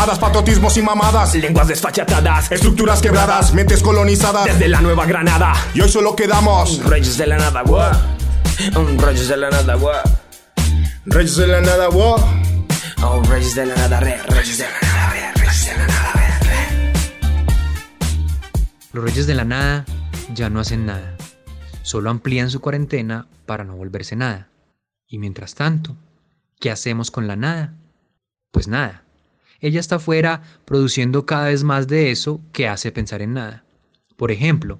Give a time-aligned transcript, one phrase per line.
[0.00, 1.34] Hadas, patriotismos y mamadas.
[1.34, 4.46] Lenguas desfachatadas, estructuras quebradas, mentes colonizadas.
[4.46, 5.52] Desde la Nueva Granada.
[5.74, 6.82] Y hoy solo quedamos.
[6.84, 7.90] Reyes de la nada, wow.
[8.96, 9.92] Reyes de la nada, wow.
[11.04, 12.16] Reyes de la nada, wow.
[13.02, 16.12] Oh, Reyes de la nada, re, Reyes de la nada, re, Reyes de la nada,
[16.14, 16.92] re, re.
[18.94, 19.84] Los Reyes de la Nada
[20.32, 21.14] ya no hacen nada.
[21.82, 24.48] Solo amplían su cuarentena para no volverse nada.
[25.06, 25.94] Y mientras tanto,
[26.58, 27.74] ¿qué hacemos con la nada?
[28.50, 29.04] Pues nada.
[29.60, 33.64] Ella está afuera produciendo cada vez más de eso que hace pensar en nada.
[34.16, 34.78] Por ejemplo,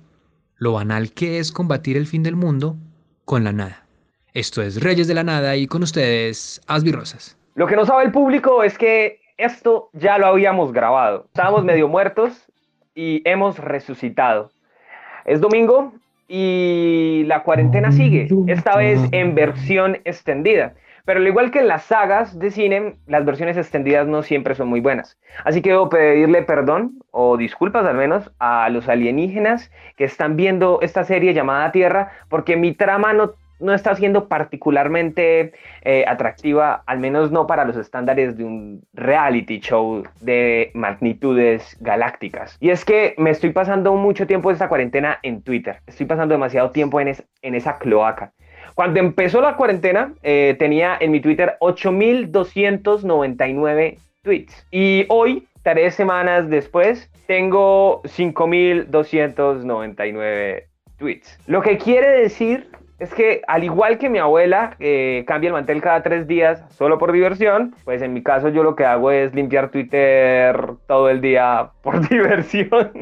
[0.57, 2.77] lo banal que es combatir el fin del mundo
[3.25, 3.85] con la nada.
[4.33, 7.37] Esto es Reyes de la Nada y con ustedes, Asby Rosas.
[7.57, 11.25] Lo que no sabe el público es que esto ya lo habíamos grabado.
[11.27, 12.47] Estábamos medio muertos
[12.95, 14.51] y hemos resucitado.
[15.25, 15.93] Es domingo
[16.29, 20.75] y la cuarentena sigue, esta vez en versión extendida.
[21.11, 24.69] Pero al igual que en las sagas de cine, las versiones extendidas no siempre son
[24.69, 25.19] muy buenas.
[25.43, 30.79] Así que debo pedirle perdón o disculpas al menos a los alienígenas que están viendo
[30.83, 37.01] esta serie llamada Tierra, porque mi trama no no está siendo particularmente eh, atractiva, al
[37.01, 42.57] menos no para los estándares de un reality show de magnitudes galácticas.
[42.61, 46.71] Y es que me estoy pasando mucho tiempo esta cuarentena en Twitter, estoy pasando demasiado
[46.71, 48.33] tiempo en esa cloaca.
[48.81, 54.67] Cuando empezó la cuarentena, eh, tenía en mi Twitter 8.299 tweets.
[54.71, 60.65] Y hoy, tres semanas después, tengo 5.299
[60.97, 61.39] tweets.
[61.47, 62.71] Lo que quiere decir
[63.01, 66.99] es que al igual que mi abuela eh, cambia el mantel cada tres días solo
[66.99, 71.23] por diversión, pues en mi caso yo lo que hago es limpiar Twitter todo el
[71.23, 72.93] día por diversión.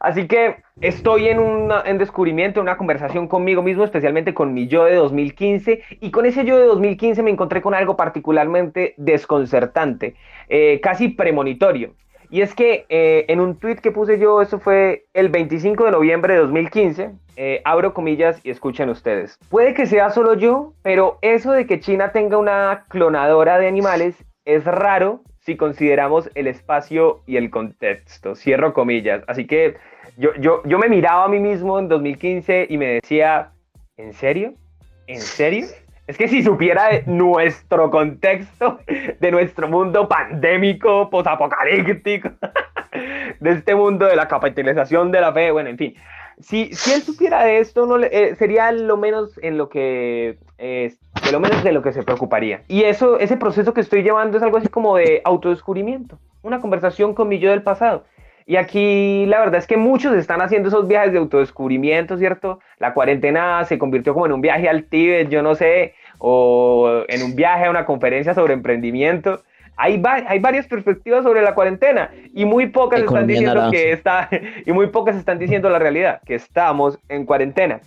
[0.00, 4.84] Así que estoy en un en descubrimiento, una conversación conmigo mismo, especialmente con mi yo
[4.84, 10.14] de 2015, y con ese yo de 2015 me encontré con algo particularmente desconcertante,
[10.50, 11.94] eh, casi premonitorio.
[12.30, 15.90] Y es que eh, en un tweet que puse yo, eso fue el 25 de
[15.90, 19.38] noviembre de 2015, eh, abro comillas y escuchen ustedes.
[19.50, 24.24] Puede que sea solo yo, pero eso de que China tenga una clonadora de animales
[24.44, 28.34] es raro si consideramos el espacio y el contexto.
[28.34, 29.22] Cierro comillas.
[29.28, 29.76] Así que
[30.16, 33.52] yo, yo, yo me miraba a mí mismo en 2015 y me decía,
[33.96, 34.54] ¿en serio?
[35.06, 35.66] ¿En serio?
[36.06, 38.78] Es que si supiera de nuestro contexto,
[39.20, 42.30] de nuestro mundo pandémico, posapocalíptico,
[43.40, 45.94] de este mundo de la capitalización de la fe, bueno, en fin.
[46.38, 50.94] Si, si él supiera de esto, no eh, sería lo menos en lo que eh,
[51.24, 52.62] de lo menos de lo que se preocuparía.
[52.68, 57.14] Y eso, ese proceso que estoy llevando es algo así como de autodescubrimiento, una conversación
[57.14, 58.04] con mi yo del pasado.
[58.48, 62.60] Y aquí la verdad es que muchos están haciendo esos viajes de autodescubrimiento, ¿cierto?
[62.78, 67.24] La cuarentena se convirtió como en un viaje al Tíbet, yo no sé, o en
[67.24, 69.42] un viaje a una conferencia sobre emprendimiento.
[69.76, 74.30] Hay, hay varias perspectivas sobre la cuarentena y muy pocas están diciendo que está
[74.64, 77.80] y muy pocas están diciendo la realidad, que estamos en cuarentena.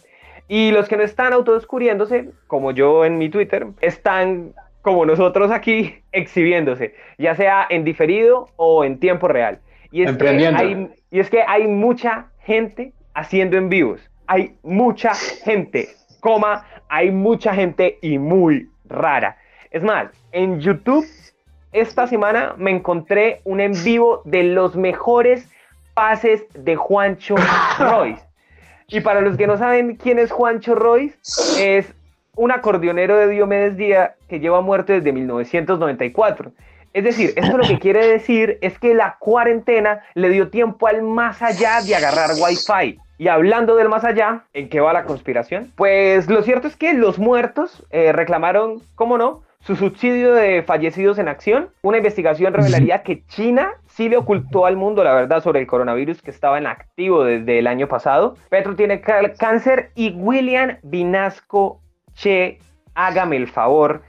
[0.49, 6.03] Y los que no están autodescubriéndose, como yo en mi Twitter, están como nosotros aquí
[6.11, 9.59] exhibiéndose, ya sea en diferido o en tiempo real.
[9.91, 14.01] Y es, que hay, y es que hay mucha gente haciendo en vivos.
[14.27, 15.89] Hay mucha gente,
[16.19, 19.37] coma, hay mucha gente y muy rara.
[19.71, 21.05] Es más, en YouTube
[21.71, 25.47] esta semana me encontré un en vivo de los mejores
[25.93, 27.35] pases de Juancho
[27.79, 28.23] Royce.
[28.87, 31.15] Y para los que no saben quién es Juancho Royce,
[31.59, 31.93] es
[32.35, 36.51] un acordeonero de Diomedes Díaz que lleva muerto desde 1994.
[36.93, 41.03] Es decir, esto lo que quiere decir es que la cuarentena le dio tiempo al
[41.03, 42.99] más allá de agarrar wifi.
[43.17, 45.71] Y hablando del más allá, ¿en qué va la conspiración?
[45.75, 51.19] Pues lo cierto es que los muertos eh, reclamaron, ¿cómo no?, su subsidio de fallecidos
[51.19, 51.69] en acción.
[51.81, 56.21] Una investigación revelaría que China sí le ocultó al mundo la verdad sobre el coronavirus
[56.21, 58.37] que estaba en activo desde el año pasado.
[58.49, 61.81] Petro tiene cáncer y William Vinasco
[62.13, 62.59] Che,
[62.95, 64.01] hágame el favor,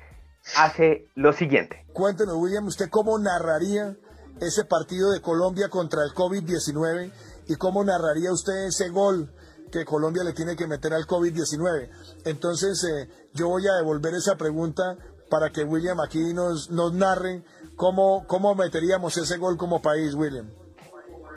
[0.57, 1.85] hace lo siguiente.
[1.93, 3.97] Cuéntenos, William, ¿usted cómo narraría
[4.41, 7.11] ese partido de Colombia contra el COVID-19
[7.49, 9.33] y cómo narraría usted ese gol
[9.71, 11.89] que Colombia le tiene que meter al COVID-19?
[12.25, 14.97] Entonces, eh, yo voy a devolver esa pregunta
[15.29, 17.43] para que William aquí nos, nos narre
[17.77, 20.51] cómo, cómo meteríamos ese gol como país, William.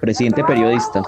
[0.02, 1.02] Presidente periodista.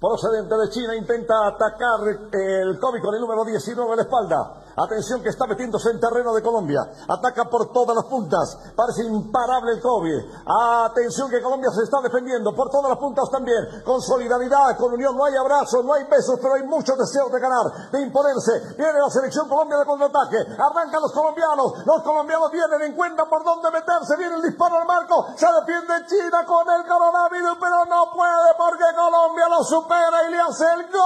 [0.00, 2.00] Procedente de China intenta atacar
[2.32, 4.56] el COVID con el número 19 en la espalda.
[4.74, 6.80] Atención que está metiéndose en terreno de Colombia.
[7.06, 8.72] Ataca por todas las puntas.
[8.74, 10.40] Parece imparable el COVID.
[10.88, 13.60] Atención que Colombia se está defendiendo por todas las puntas también.
[13.84, 15.14] Con solidaridad, con unión.
[15.14, 18.72] No hay abrazos, no hay besos, pero hay mucho deseo de ganar, de imponerse.
[18.78, 20.38] Viene la selección Colombia de contraataque.
[20.56, 21.84] Arrancan los colombianos.
[21.84, 24.16] Los colombianos vienen, encuentran por dónde meterse.
[24.16, 25.26] Viene el disparo al marco.
[25.36, 30.38] Se defiende China con el coronavirus, pero no puede porque Colombia lo supera y le
[30.40, 31.00] hace el gol.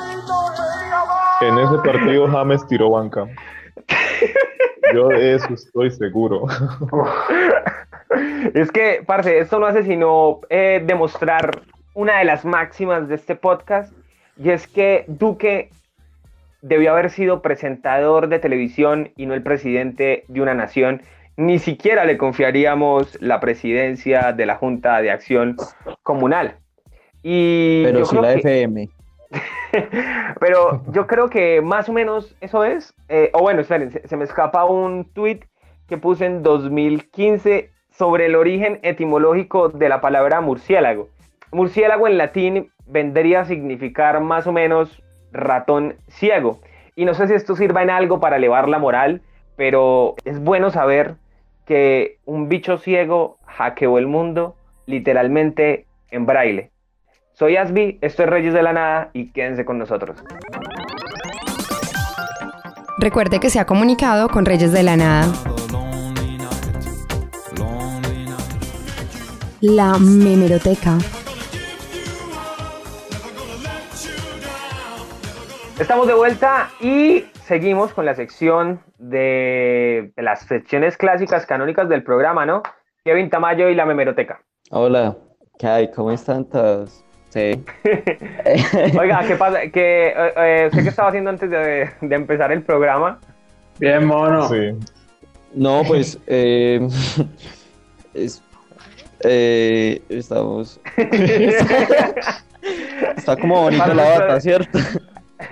[0.00, 1.42] Y no me diga más.
[1.42, 3.26] En ese partido James tiró banca.
[4.92, 6.46] Yo de eso estoy seguro.
[8.54, 11.62] Es que, parce, esto no hace sino eh, demostrar
[11.94, 13.92] una de las máximas de este podcast,
[14.36, 15.70] y es que Duque
[16.62, 21.02] debió haber sido presentador de televisión y no el presidente de una nación.
[21.36, 25.56] Ni siquiera le confiaríamos la presidencia de la Junta de Acción
[26.02, 26.56] Comunal.
[27.22, 28.88] Y Pero sí creo la que- FM.
[30.40, 32.94] pero yo creo que más o menos eso es.
[33.08, 35.40] eh, o bueno, esperen, se, se me escapa un tweet
[35.88, 41.08] que puse en 2015 sobre el origen etimológico de la palabra murciélago.
[41.52, 45.02] Murciélago en latín vendría a significar más o menos
[45.32, 46.60] ratón ciego.
[46.96, 49.20] Y no sé si esto sirva en algo para elevar la moral,
[49.56, 51.14] pero es bueno saber
[51.66, 54.56] que un bicho ciego hackeó el mundo
[54.86, 56.70] literalmente en braille.
[57.32, 60.22] Soy Asby, esto es Reyes de la Nada y quédense con nosotros.
[62.98, 65.32] Recuerde que se ha comunicado con Reyes de la Nada.
[69.60, 70.98] La Memeroteca.
[75.78, 82.02] Estamos de vuelta y seguimos con la sección de, de las secciones clásicas canónicas del
[82.02, 82.62] programa, ¿no?
[83.04, 84.40] Kevin Tamayo y la Memeroteca.
[84.70, 85.16] Hola,
[85.58, 85.90] ¿qué hay?
[85.90, 87.04] ¿Cómo están todos?
[87.28, 87.62] Sí.
[88.98, 89.60] Oiga, ¿qué pasa?
[89.70, 93.18] Que, eh, eh, ¿Usted qué estaba haciendo antes de, de empezar el programa?
[93.78, 94.48] Bien, mono.
[94.48, 94.70] Sí.
[95.52, 96.80] No, pues, eh,
[98.14, 98.42] es-
[99.24, 100.80] eh, estamos...
[103.16, 104.78] Está como bonita la bata, ¿cierto?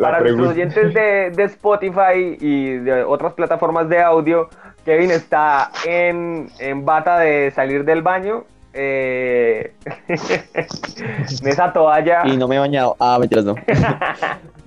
[0.00, 0.50] Para nuestros pregunta.
[0.50, 4.48] oyentes de, de Spotify y de otras plataformas de audio,
[4.84, 8.44] Kevin está en, en bata de salir del baño.
[8.72, 9.72] eh,
[10.08, 12.22] en esa toalla.
[12.26, 12.96] Y no me he bañado.
[12.98, 13.54] Ah, mentiras, no.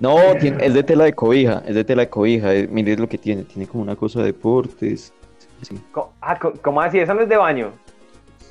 [0.00, 2.54] No, tiene- es de tela de cobija, es de tela de cobija.
[2.54, 5.12] eh, mire lo que tiene, tiene como una cosa de deportes.
[5.62, 5.76] sí.
[6.20, 7.00] Ah, ¿Cómo así?
[7.00, 7.72] Eso no es de baño.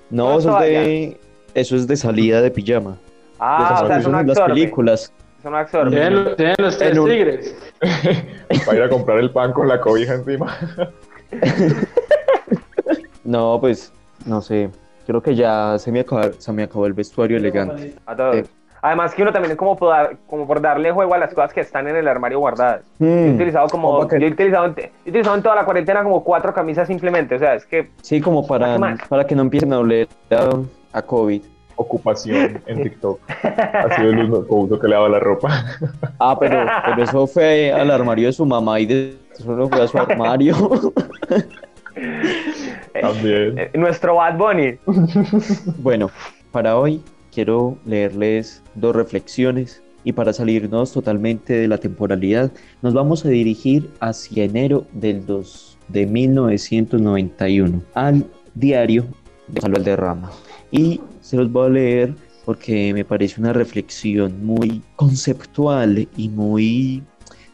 [0.09, 1.19] No, eso es de,
[1.53, 2.97] eso es de salida de pijama.
[3.39, 5.13] Ah, Esas o sea, las películas.
[5.39, 5.91] Eso no absorbe.
[5.91, 7.55] Tienen, los- tienen los tres En un- tigres.
[8.65, 10.55] Para ir a comprar el pan con la cobija encima.
[13.23, 13.91] No, pues,
[14.25, 14.69] no sé.
[15.05, 17.93] Creo que ya se me acabó, se me acabó el vestuario elegante.
[18.05, 18.35] A todos.
[18.37, 18.45] Eh.
[18.81, 21.51] Además que uno también es como por, dar- como por darle juego a las cosas
[21.51, 22.85] que están en el armario guardadas.
[22.99, 25.65] Yo he Mm, utilizado como, que- yo he utilizado, en, he utilizado en toda la
[25.65, 27.35] cuarentena como cuatro camisas simplemente.
[27.35, 30.49] O sea, es que Sí, como ¿Qué para, para que no empiecen a oler a,
[30.97, 31.41] a COVID.
[31.77, 33.19] Ocupación en TikTok.
[33.29, 35.63] Ha sido el uso que le daba la ropa.
[36.19, 39.83] Ah, pero, pero eso fue al armario de su mamá y de eso no fue
[39.83, 40.55] a su armario.
[43.01, 43.57] También.
[43.57, 44.77] eh, nuestro Bad Bunny.
[45.77, 46.09] Bueno,
[46.51, 47.01] para hoy
[47.31, 52.51] quiero leerles dos reflexiones y para salirnos totalmente de la temporalidad,
[52.81, 58.25] nos vamos a dirigir hacia enero del 2 de 1991 al
[58.55, 59.05] diario
[59.47, 60.31] de Manuel Valderrama.
[60.71, 67.03] Y se los voy a leer porque me parece una reflexión muy conceptual y muy,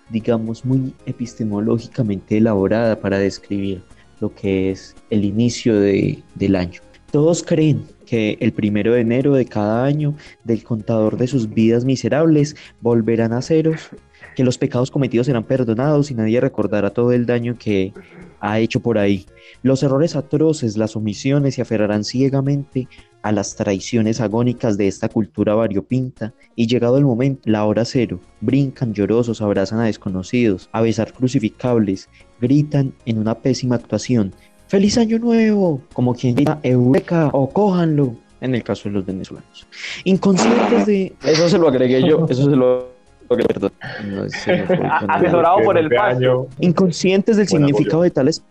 [0.09, 3.81] digamos, muy epistemológicamente elaborada para describir
[4.19, 6.79] lo que es el inicio de- del año.
[7.11, 11.85] Todos creen que el primero de enero de cada año del contador de sus vidas
[11.85, 13.89] miserables volverán a ceros,
[14.35, 17.93] que los pecados cometidos serán perdonados y nadie recordará todo el daño que
[18.39, 19.25] ha hecho por ahí.
[19.61, 22.87] Los errores atroces, las omisiones se aferrarán ciegamente
[23.21, 28.19] a las traiciones agónicas de esta cultura variopinta y llegado el momento, la hora cero,
[28.41, 32.09] brincan llorosos, abrazan a desconocidos, a besar crucificables,
[32.41, 34.33] gritan en una pésima actuación,
[34.67, 35.81] ¡Feliz Año Nuevo!
[35.93, 37.29] Como quien grita ¡Eureka!
[37.31, 38.15] o ¡Cójanlo!
[38.41, 39.67] En el caso de los venezolanos.
[40.03, 41.13] Inconscientes de...
[41.23, 42.92] Eso se lo agregué yo, eso se lo
[43.37, 43.71] perdón.
[44.07, 45.19] No, se me fue A- con nada.
[45.19, 48.03] asesorado por el año, Inconscientes del significado apoyo.
[48.03, 48.43] de tales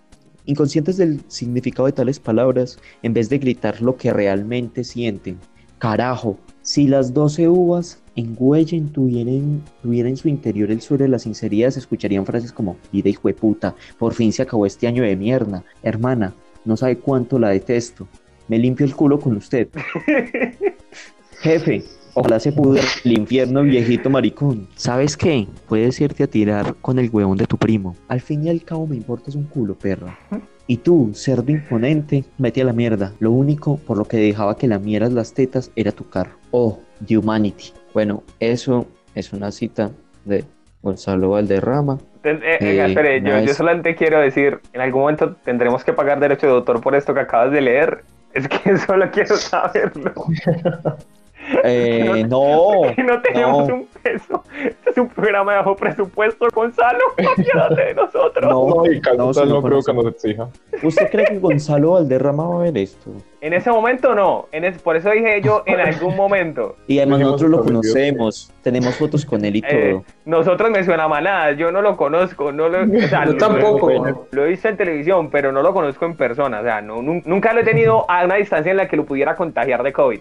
[0.45, 5.39] inconscientes del significado de tales palabras en vez de gritar lo que realmente sienten.
[5.79, 11.09] Carajo, si las 12 uvas en Huellen tuvieran, tuviera en su interior el suelo de
[11.11, 14.87] la sinceridad, se escucharían frases como, vida hijo de puta, por fin se acabó este
[14.89, 16.35] año de mierda, hermana,
[16.65, 18.09] no sabe cuánto la detesto,
[18.49, 19.69] me limpio el culo con usted.
[21.41, 21.85] Jefe,
[22.15, 24.69] Ojalá se pudo el infierno, viejito maricón.
[24.75, 25.47] ¿Sabes qué?
[25.67, 27.97] Puedes irte a tirar con el huevón de tu primo.
[28.09, 30.19] Al fin y al cabo me importas un culo, perra.
[30.67, 33.13] Y tú, cerdo imponente, vete a la mierda.
[33.19, 36.33] Lo único por lo que dejaba que lamieras las tetas era tu carro.
[36.51, 37.73] Oh, The Humanity.
[37.95, 39.91] Bueno, eso es una cita
[40.25, 40.45] de
[40.83, 41.99] Gonzalo Valderrama.
[42.25, 45.93] Eh, eh, Eh, espere, yo, no yo solamente quiero decir, en algún momento tendremos que
[45.93, 48.05] pagar derecho de autor por esto que acabas de leer.
[48.35, 50.13] Es que solo quiero saberlo.
[51.65, 53.75] Eh, no, Que no tenemos no.
[53.75, 54.45] un peso.
[54.65, 57.01] Este es un programa de bajo presupuesto, Gonzalo.
[57.39, 58.51] Apiádate de nosotros.
[58.51, 60.49] No, No, y no, no, creo que nos exija.
[60.83, 63.11] ¿Usted cree que Gonzalo Valderrama va a ver esto?
[63.43, 64.47] En ese momento no.
[64.53, 66.77] En es- por eso dije yo en algún momento.
[66.87, 70.05] Y además nosotros lo conocemos, tenemos fotos con él y Eh, todo.
[70.25, 73.91] nosotros me suena manada, yo no lo conozco, no lo, o sea, Yo lo- tampoco.
[73.91, 77.03] Lo, lo he visto en televisión, pero no lo conozco en persona, o sea, no,
[77.03, 79.93] nun- nunca lo he tenido a una distancia en la que lo pudiera contagiar de
[79.93, 80.21] COVID.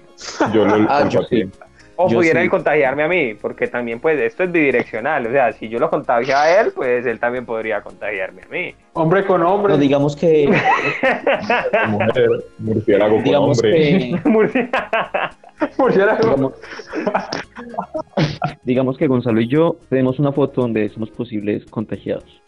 [0.51, 1.43] Yo lo Ah, yo sí.
[1.95, 2.45] O Yo pudiera sí.
[2.45, 5.89] él contagiarme a mí, porque también pues esto es bidireccional, o sea, si yo lo
[5.89, 8.75] contagio a él, pues él también podría contagiarme a mí.
[8.93, 9.73] Hombre con hombre.
[9.73, 10.47] No, digamos que,
[11.87, 12.29] Mujer,
[12.59, 13.71] murciélago con digamos hombre.
[13.71, 14.19] que.
[15.77, 16.23] Murciélago.
[16.23, 16.53] digamos,
[18.63, 22.41] digamos que Gonzalo y yo tenemos una foto donde somos posibles contagiados.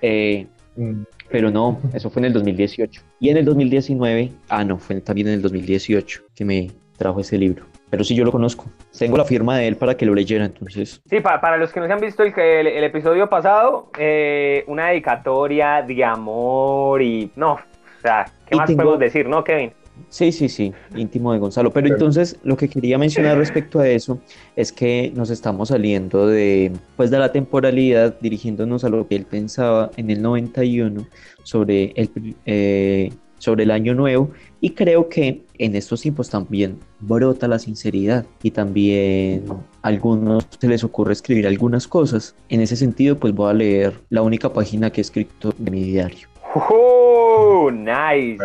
[0.00, 0.46] Eh,
[0.76, 3.02] Mm, pero no, eso fue en el 2018.
[3.20, 7.38] Y en el 2019, ah, no, fue también en el 2018 que me trajo ese
[7.38, 7.64] libro.
[7.94, 8.64] Pero sí, yo lo conozco.
[8.98, 11.00] Tengo la firma de él para que lo leyera, entonces.
[11.08, 13.88] Sí, pa- para los que no se han visto el, que- el, el episodio pasado,
[13.96, 17.30] eh, una dedicatoria de amor y...
[17.36, 17.60] No, o
[18.02, 19.72] sea, ¿qué Y más tengo- podemos decir, no, Kevin?
[20.08, 21.70] Sí, sí, sí, íntimo de Gonzalo.
[21.70, 24.18] Pero entonces lo que quería mencionar respecto a eso
[24.56, 29.24] es que nos estamos saliendo de, pues, de la temporalidad, dirigiéndonos a lo que él
[29.24, 31.06] pensaba en el 91
[31.44, 32.10] sobre el,
[32.44, 33.12] eh,
[33.44, 34.30] sobre el año nuevo.
[34.60, 39.44] Y creo que en estos tiempos también brota la sinceridad y también
[39.82, 42.34] a algunos se les ocurre escribir algunas cosas.
[42.48, 45.82] En ese sentido, pues voy a leer la única página que he escrito de mi
[45.82, 46.26] diario.
[46.54, 48.38] ¡Oh, nice!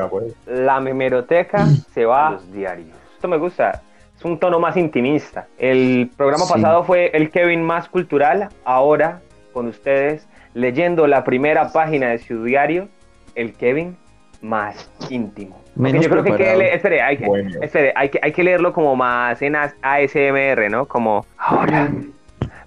[0.48, 2.90] La memeroteca se va a los diarios.
[3.16, 3.82] Esto me gusta.
[4.18, 5.48] Es un tono más intimista.
[5.58, 6.54] El programa Sí.
[6.54, 8.50] pasado fue el Kevin más cultural.
[8.66, 9.22] Ahora,
[9.54, 12.90] con ustedes, leyendo la primera página de su diario,
[13.36, 13.96] el Kevin
[14.42, 15.62] más íntimo.
[15.76, 16.60] Menos yo creo que hay que preparado.
[16.60, 17.62] le- espere, hay que, Bohemio.
[17.62, 20.86] espere, hay que, hay que leerlo como más en as- ASMR, ¿no?
[20.88, 21.90] Como ahora,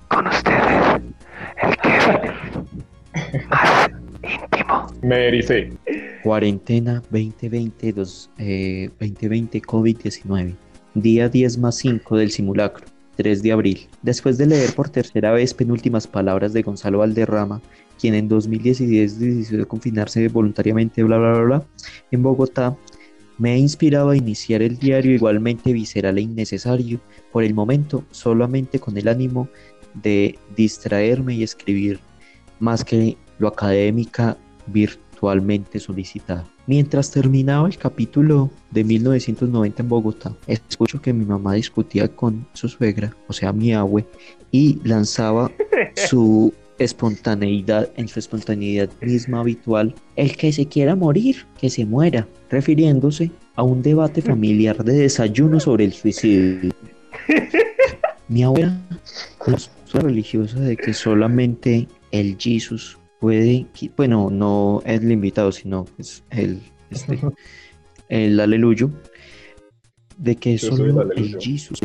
[0.09, 1.01] con ustedes,
[1.63, 2.33] el Kevin
[3.49, 3.91] más
[4.23, 4.87] íntimo.
[5.03, 5.73] Me ericé.
[6.23, 10.55] Cuarentena 2020, dos- eh, 2020 COVID-19.
[10.95, 12.85] Día 10 más 5 del simulacro.
[13.17, 13.89] 3 de abril.
[14.01, 17.61] Después de leer por tercera vez penúltimas palabras de Gonzalo Valderrama,
[18.03, 18.79] quien en 2010
[19.21, 21.67] decidió confinarse voluntariamente, bla, bla, bla,
[22.11, 22.77] en Bogotá,
[23.39, 26.99] me he inspirado a iniciar el diario igualmente visceral e innecesario,
[27.31, 29.49] por el momento solamente con el ánimo
[29.95, 32.01] de distraerme y escribir,
[32.59, 36.45] más que lo académica virtualmente solicitado.
[36.67, 42.69] Mientras terminaba el capítulo de 1990 en Bogotá, escucho que mi mamá discutía con su
[42.69, 44.05] suegra, o sea, mi abue,
[44.51, 45.53] y lanzaba
[45.95, 52.27] su espontaneidad, en su espontaneidad misma habitual, el que se quiera morir, que se muera,
[52.51, 56.73] refiriéndose a un debate familiar de desayuno sobre el suicidio.
[58.29, 58.81] Mi abuela
[59.95, 66.25] una religiosa de que solamente el Jesus puede, bueno, no es el invitado, sino pues
[66.31, 66.61] el,
[66.91, 67.21] este,
[68.09, 68.91] el aleluyo,
[70.19, 71.39] de que Yo el solo el aleluyo.
[71.41, 71.81] Jesus,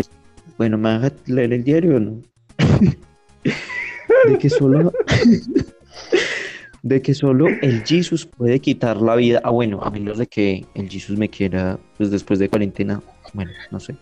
[0.58, 2.22] bueno, ¿me vas a leer el diario o no?
[4.25, 4.91] de que solo
[6.88, 9.41] de que solo el Jesus puede quitar la vida.
[9.43, 13.01] Ah, bueno, a menos de que el Jesus me quiera, pues después de cuarentena,
[13.33, 13.95] bueno, no sé.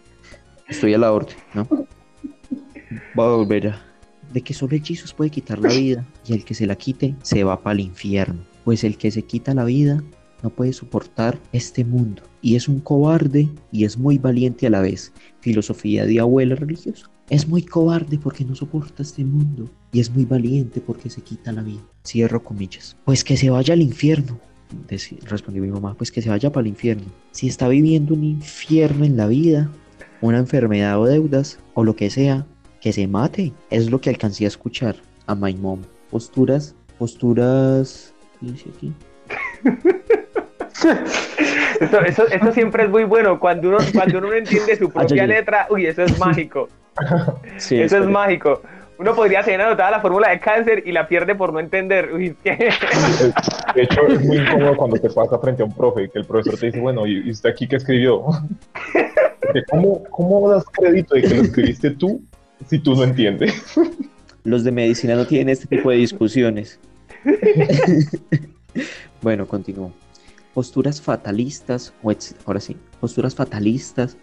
[0.67, 1.67] Estoy a la orden, ¿no?
[3.17, 3.81] Va a volver a...
[4.33, 7.15] De que solo el Jesus puede quitar la vida y el que se la quite
[7.21, 8.41] se va para el infierno.
[8.63, 10.03] Pues el que se quita la vida
[10.43, 14.81] no puede soportar este mundo y es un cobarde y es muy valiente a la
[14.81, 15.13] vez.
[15.39, 17.09] Filosofía de abuela religiosa.
[17.29, 21.51] Es muy cobarde porque no soporta este mundo y es muy valiente porque se quita
[21.51, 21.81] la vida.
[22.05, 22.95] Cierro comillas.
[23.03, 24.39] Pues que se vaya al infierno.
[25.23, 27.05] Respondió mi mamá, pues que se vaya para el infierno.
[27.31, 29.71] Si está viviendo un infierno en la vida,
[30.21, 32.45] una enfermedad o deudas o lo que sea,
[32.79, 33.53] que se mate.
[33.71, 35.81] Es lo que alcancé a escuchar a my mom.
[36.11, 38.13] Posturas, posturas.
[38.39, 38.93] ¿qué dice aquí?
[41.79, 43.39] Esto, eso, esto siempre es muy bueno.
[43.39, 46.69] Cuando uno, cuando uno no entiende su Ah, propia letra, uy, eso es mágico.
[47.57, 48.61] Sí, Eso es mágico.
[48.97, 52.13] Uno podría tener anotada la fórmula de cáncer y la pierde por no entender.
[52.13, 56.25] Uy, De hecho, es muy incómodo cuando te pasa frente a un profe, que el
[56.25, 58.23] profesor te dice, bueno, ¿y y usted aquí qué escribió?
[59.41, 62.21] Porque ¿cómo, ¿cómo das crédito de que lo escribiste tú
[62.67, 63.53] si tú no entiendes?
[64.45, 66.79] Los de medicina no tienen este tipo de discusiones.
[69.21, 69.91] bueno, continúo.
[70.53, 74.15] Posturas fatalistas, o ex- ahora sí, posturas fatalistas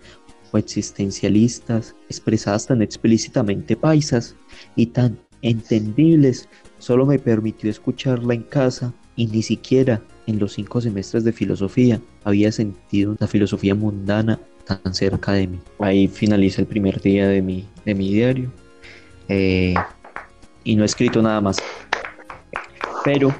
[0.58, 4.36] existencialistas, expresadas tan explícitamente paisas
[4.76, 10.80] y tan entendibles, solo me permitió escucharla en casa y ni siquiera en los cinco
[10.80, 15.60] semestres de filosofía había sentido la filosofía mundana tan cerca de mí.
[15.80, 18.50] Ahí finaliza el primer día de mi, de mi diario.
[19.28, 19.74] Eh,
[20.64, 21.58] y no he escrito nada más.
[23.04, 23.34] Pero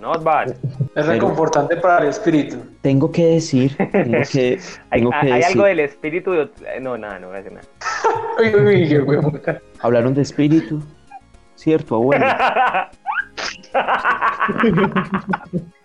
[0.00, 0.54] Not bad.
[0.94, 2.56] Es reconfortante para el espíritu.
[2.80, 4.58] tengo que decir, tengo que,
[4.90, 6.32] Hay, tengo que hay decir, algo del espíritu.
[6.32, 7.66] de- eh, No, nada, no voy a decir nada.
[8.40, 9.18] Uy, uy, uy,
[9.80, 10.82] hablaron de espíritu,
[11.54, 12.24] cierto, abuelo.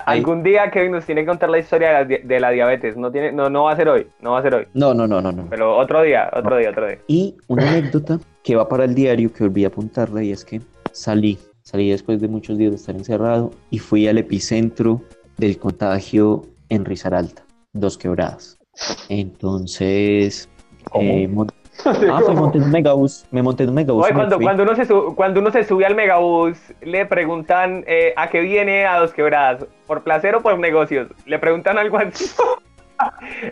[0.06, 2.96] Algún día Kevin nos tiene que contar la historia de la, di- de la diabetes.
[2.96, 4.06] No, tiene, no, no va a ser hoy.
[4.20, 4.66] No va a ser hoy.
[4.74, 5.46] No, no, no, no, no.
[5.50, 6.98] Pero otro día, otro día, otro día.
[7.08, 10.60] Y una anécdota que va para el diario que olvidé apuntarla y es que
[10.92, 15.02] salí, salí después de muchos días de estar encerrado y fui al epicentro
[15.36, 17.42] del contagio en Risaralda,
[17.72, 18.56] Dos Quebradas.
[19.08, 20.48] Entonces,
[20.94, 21.28] eh,
[21.84, 24.04] ah, pues monté en un megabús, me monté en un megabús.
[24.04, 28.40] Oye, cuando, uno se cuando uno se sube al megabús, le preguntan eh, a qué
[28.40, 31.08] viene a dos quebradas, por placer o por negocios.
[31.26, 32.26] Le preguntan algo así.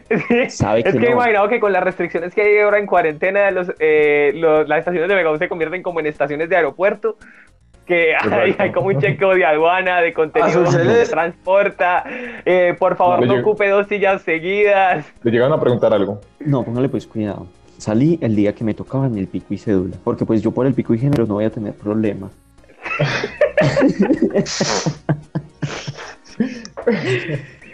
[0.09, 1.17] Sí, Sabe es que que no.
[1.17, 5.07] imaginado que con las restricciones que hay ahora en cuarentena, los, eh, los- las estaciones
[5.07, 7.19] de megabús se convierten como en estaciones de aeropuerto.
[7.87, 8.15] Que
[8.59, 12.05] hay, como un chequeo de aduana, de contenido que transporta.
[12.45, 15.07] eh, por favor, No, no ocupe dos sillas seguidas.
[15.23, 16.21] Le llegaron a preguntar algo.
[16.41, 17.47] No, póngale pues cuidado.
[17.77, 20.67] Salí el día que me tocaba en el pico y cédula, porque pues yo por
[20.67, 22.31] el pico y género no voy a tener problema.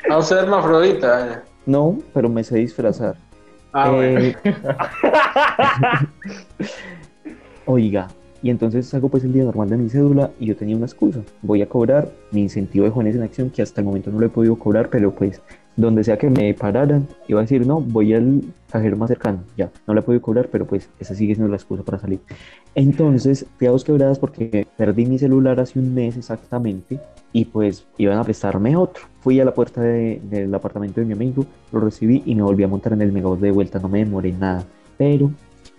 [0.09, 1.43] No ser hermafrodita.
[1.67, 3.15] No, pero me sé disfrazar.
[3.73, 4.21] Ah, bueno.
[4.21, 4.37] Eh,
[7.67, 8.09] Oiga,
[8.43, 11.21] y entonces salgo pues el día normal de mi cédula y yo tenía una excusa.
[11.43, 14.27] Voy a cobrar mi incentivo de jóvenes en acción que hasta el momento no lo
[14.27, 15.41] he podido cobrar, pero pues
[15.77, 19.41] donde sea que me pararan, iba a decir, no, voy al cajero más cercano.
[19.57, 22.21] Ya, no lo he podido cobrar, pero pues esa sigue siendo la excusa para salir.
[22.75, 27.01] Entonces fui a dos quebradas porque perdí mi celular hace un mes exactamente
[27.33, 29.05] y pues iban a prestarme otro.
[29.21, 32.63] Fui a la puerta de- del apartamento de mi amigo, lo recibí y me volví
[32.63, 33.79] a montar en el megabús de vuelta.
[33.79, 34.65] No me demoré nada,
[34.99, 35.31] pero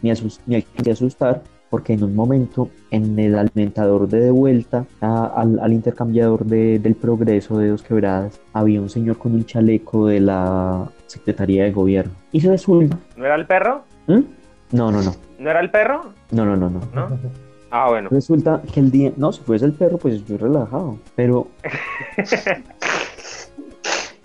[0.02, 5.26] me, asus- me asustar porque en un momento en el alimentador de de vuelta a-
[5.26, 10.06] al, al intercambiador de- del progreso de Dos Quebradas había un señor con un chaleco
[10.06, 12.12] de la Secretaría de Gobierno.
[12.32, 13.00] Y resulta...
[13.18, 13.82] ¿No era el perro?
[14.06, 14.20] ¿Mm?
[14.74, 15.16] No, no, no.
[15.40, 16.14] ¿No era el perro?
[16.32, 16.82] No, no, no, no.
[16.94, 17.08] ¿No?
[17.72, 18.10] Ah, bueno.
[18.12, 21.48] Resulta que el día, no, si fuese el perro, pues yo relajado, pero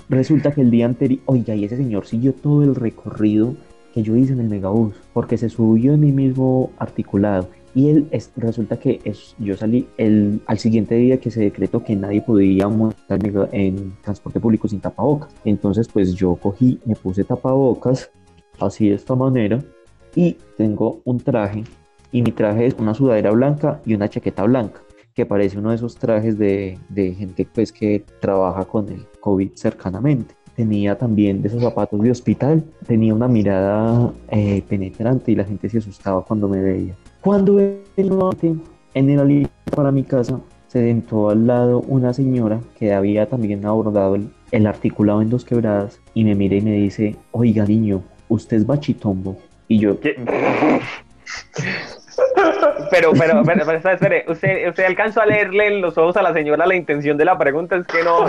[0.09, 3.55] resulta que el día anterior, oiga, y ese señor siguió todo el recorrido
[3.97, 7.49] que yo hice en el megabús, porque se subió en mi mismo articulado.
[7.75, 11.83] Y él, es, resulta que es, yo salí el, al siguiente día que se decretó
[11.83, 13.19] que nadie podía montar
[13.53, 15.35] en transporte público sin tapabocas.
[15.47, 18.11] Entonces, pues yo cogí, me puse tapabocas,
[18.61, 19.65] así de esta manera,
[20.15, 21.65] y tengo un traje
[22.13, 24.83] y mi traje es una sudadera blanca y una chaqueta blanca,
[25.15, 29.53] que parece uno de esos trajes de, de gente pues que trabaja con el COVID
[29.55, 30.36] cercanamente.
[30.57, 35.69] Tenía también de esos zapatos de hospital, tenía una mirada eh, penetrante y la gente
[35.69, 36.95] se asustaba cuando me veía.
[37.21, 37.61] Cuando
[37.97, 38.55] nuevamente
[38.95, 43.67] en el aliento para mi casa se sentó al lado una señora que había también
[43.67, 48.03] abordado el, el articulado en dos quebradas y me mira y me dice, oiga niño,
[48.29, 49.37] usted es bachitombo.
[49.69, 50.17] Y yo, ¿Qué?
[52.91, 56.23] Pero, pero, pero, pero, espere, espere, ¿usted, usted alcanzó a leerle en los ojos a
[56.23, 58.27] la señora la intención de la pregunta, es que no.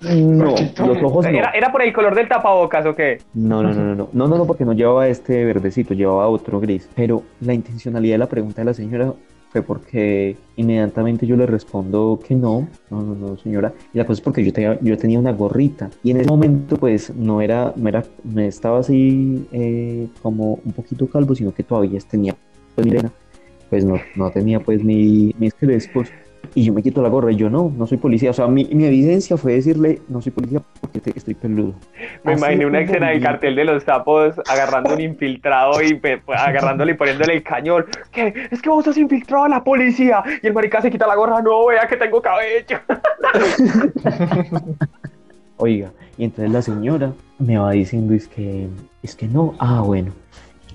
[0.00, 0.54] no,
[0.86, 1.30] los ojos no.
[1.30, 3.18] ¿Era, ¿Era por el color del tapabocas o qué?
[3.34, 6.60] No, no, no, no, no, no, no, no, porque no llevaba este verdecito, llevaba otro
[6.60, 6.88] gris.
[6.94, 9.12] Pero la intencionalidad de la pregunta de la señora
[9.50, 13.72] fue porque inmediatamente yo le respondo que no, no, no, no, señora.
[13.92, 16.76] Y la cosa es porque yo tenía, yo tenía una gorrita y en ese momento
[16.76, 21.62] pues no era, no era, no estaba así eh, como un poquito calvo, sino que
[21.62, 22.34] todavía tenía
[22.74, 23.10] pues Milena,
[23.70, 26.08] pues no, no tenía pues ni mis crespos.
[26.54, 28.30] Y yo me quito la gorra y yo no, no soy policía.
[28.30, 31.74] O sea, mi, mi evidencia fue decirle, no soy policía porque te- estoy peludo.
[32.22, 36.22] Me Así imaginé una escena del cartel de los sapos agarrando un infiltrado y pe-
[36.28, 37.84] agarrándole y poniéndole el cañón.
[38.12, 38.32] ¿Qué?
[38.50, 40.22] Es que vos sos infiltrado a la policía.
[40.40, 41.42] Y el marica se quita la gorra.
[41.42, 42.78] No, vea que tengo cabello.
[45.58, 48.68] Oiga, y entonces la señora me va diciendo es que,
[49.02, 50.12] es que no, ah, bueno,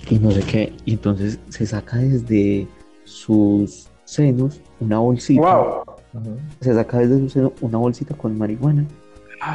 [0.10, 2.68] y no sé qué, y entonces se saca desde
[3.04, 5.84] sus senos una bolsita, Wow.
[6.60, 8.86] se saca desde su seno una bolsita con marihuana.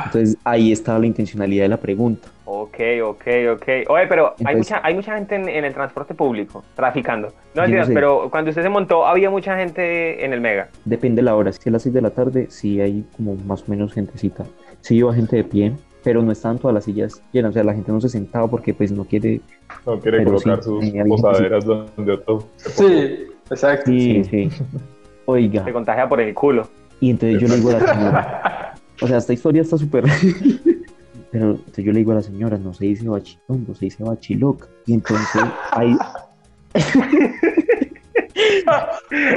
[0.07, 2.29] Entonces ahí estaba la intencionalidad de la pregunta.
[2.45, 3.67] Ok, Ok, ok.
[3.89, 7.29] Oye, pero hay, Entonces- mucha, hay mucha gente en, en el transporte público traficando.
[7.55, 7.95] No mentiras, no sé.
[7.95, 10.69] pero cuando usted se montó, había mucha gente en el Mega.
[10.85, 11.53] Depende de la hora.
[11.53, 14.45] Si es a las 6 de la tarde, sí hay como más o menos gentecita.
[14.81, 17.51] Sí iba gente de pie, pero no estaban todas las sillas llenas.
[17.51, 19.41] O sea, la gente no se sentaba porque pues no quiere...
[19.87, 23.91] No quiere colocar sí, sus posaderas donde otro Sí, exacto.
[23.91, 24.49] Sí, sí.
[25.27, 25.65] Oiga.
[25.65, 26.69] Se contagia por el culo.
[27.01, 30.05] Y entonces yo le digo a la señora, o sea, esta historia está súper...
[31.33, 34.69] Pero entonces yo le digo a la señora, no se dice bachitombo, se dice bachiloca.
[34.87, 35.97] Y entonces hay...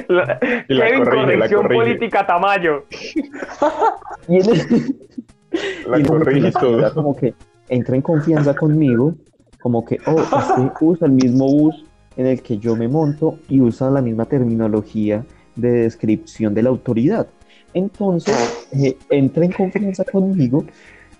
[0.08, 1.82] La- Y la Kevin, corrige, la corrección corrige.
[1.82, 2.86] política Tamayo.
[4.28, 4.96] Y él-
[5.88, 6.94] La y corrige todo.
[6.94, 7.34] como que
[7.70, 9.16] entra en confianza conmigo,
[9.62, 11.84] como que, oh, usted usa el mismo bus
[12.18, 16.70] en el que yo me monto y usa la misma terminología de descripción de la
[16.70, 17.28] autoridad.
[17.74, 20.64] Entonces, eh, entra en confianza conmigo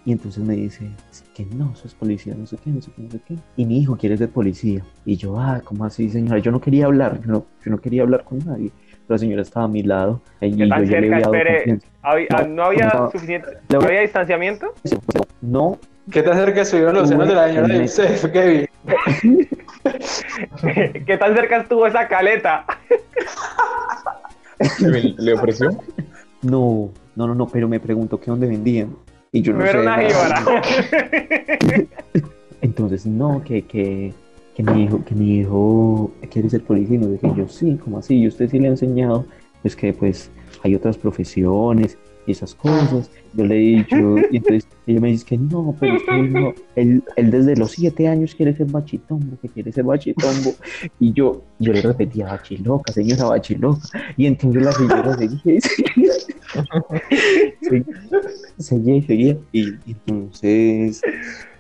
[0.06, 2.90] y entonces me dice "Es que no, eso es policía, no sé qué, no sé
[2.96, 3.36] qué, no sé qué.
[3.58, 4.84] Y mi hijo quiere ser policía.
[5.06, 6.40] Y yo, ah, ¿cómo así, señora?
[6.40, 8.72] Yo no quería hablar, yo no, yo no quería hablar con nadie.
[8.92, 11.16] Pero la señora estaba a mi lado y ¿Qué yo tan ya le cerca?
[11.16, 11.88] había dado Espere, confianza.
[12.02, 13.12] ¿había- No, ¿no había no.
[13.12, 13.48] suficiente?
[13.70, 14.74] ¿No había distanciamiento?
[15.42, 15.78] No,
[16.12, 18.66] ¿Qué tan cerca estuvieron los senos de la señora de usted, Kevin?
[21.06, 22.66] ¿Qué tan cerca estuvo esa caleta?
[24.80, 25.70] ¿Le le ofreció?
[26.42, 28.96] No, no, no, no, pero me preguntó que dónde vendían.
[29.32, 29.72] Y yo no, No sé.
[29.72, 30.62] era una jíbara.
[32.62, 34.14] Entonces, no, que, que,
[34.56, 36.96] que mi hijo, que mi hijo quiere ser policía.
[36.96, 38.18] Y no dije yo, sí, como así?
[38.18, 39.26] Y usted sí le ha enseñado,
[39.62, 40.30] pues que pues
[40.64, 43.12] hay otras profesiones y esas cosas.
[43.34, 46.54] Yo le he dicho, y entonces ella me dice que no, pero él no.
[46.76, 50.56] Él, él desde los siete años quiere ser bachitombo, que quiere ser bachitombo.
[51.00, 53.88] Y yo, yo le repetía, bachiloca, señora bachiloca.
[54.18, 56.12] Y entonces la señora seguía y seguía.
[58.58, 59.38] Seguía y seguía.
[59.52, 61.02] Y, y entonces,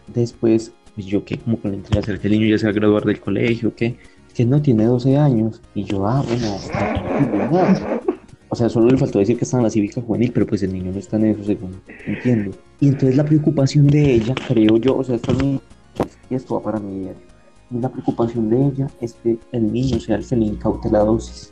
[0.07, 2.65] después, pues yo que como que le entré a hacer que el niño ya se
[2.65, 3.95] va a graduar del colegio, que,
[4.33, 5.61] que no tiene 12 años.
[5.75, 6.57] Y yo, ah, bueno.
[8.51, 10.73] O sea, solo le faltó decir que estaba en la cívica juvenil, pero pues el
[10.73, 12.57] niño no está en eso, según entiendo.
[12.79, 15.61] Y entonces la preocupación de ella, creo yo, o sea, esto, es mi-
[16.29, 17.21] esto va para mi diario.
[17.71, 21.51] La preocupación de ella es que el niño sea el que le incaute la dosis.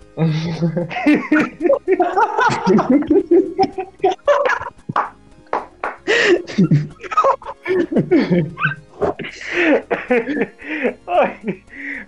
[11.07, 11.63] Ay,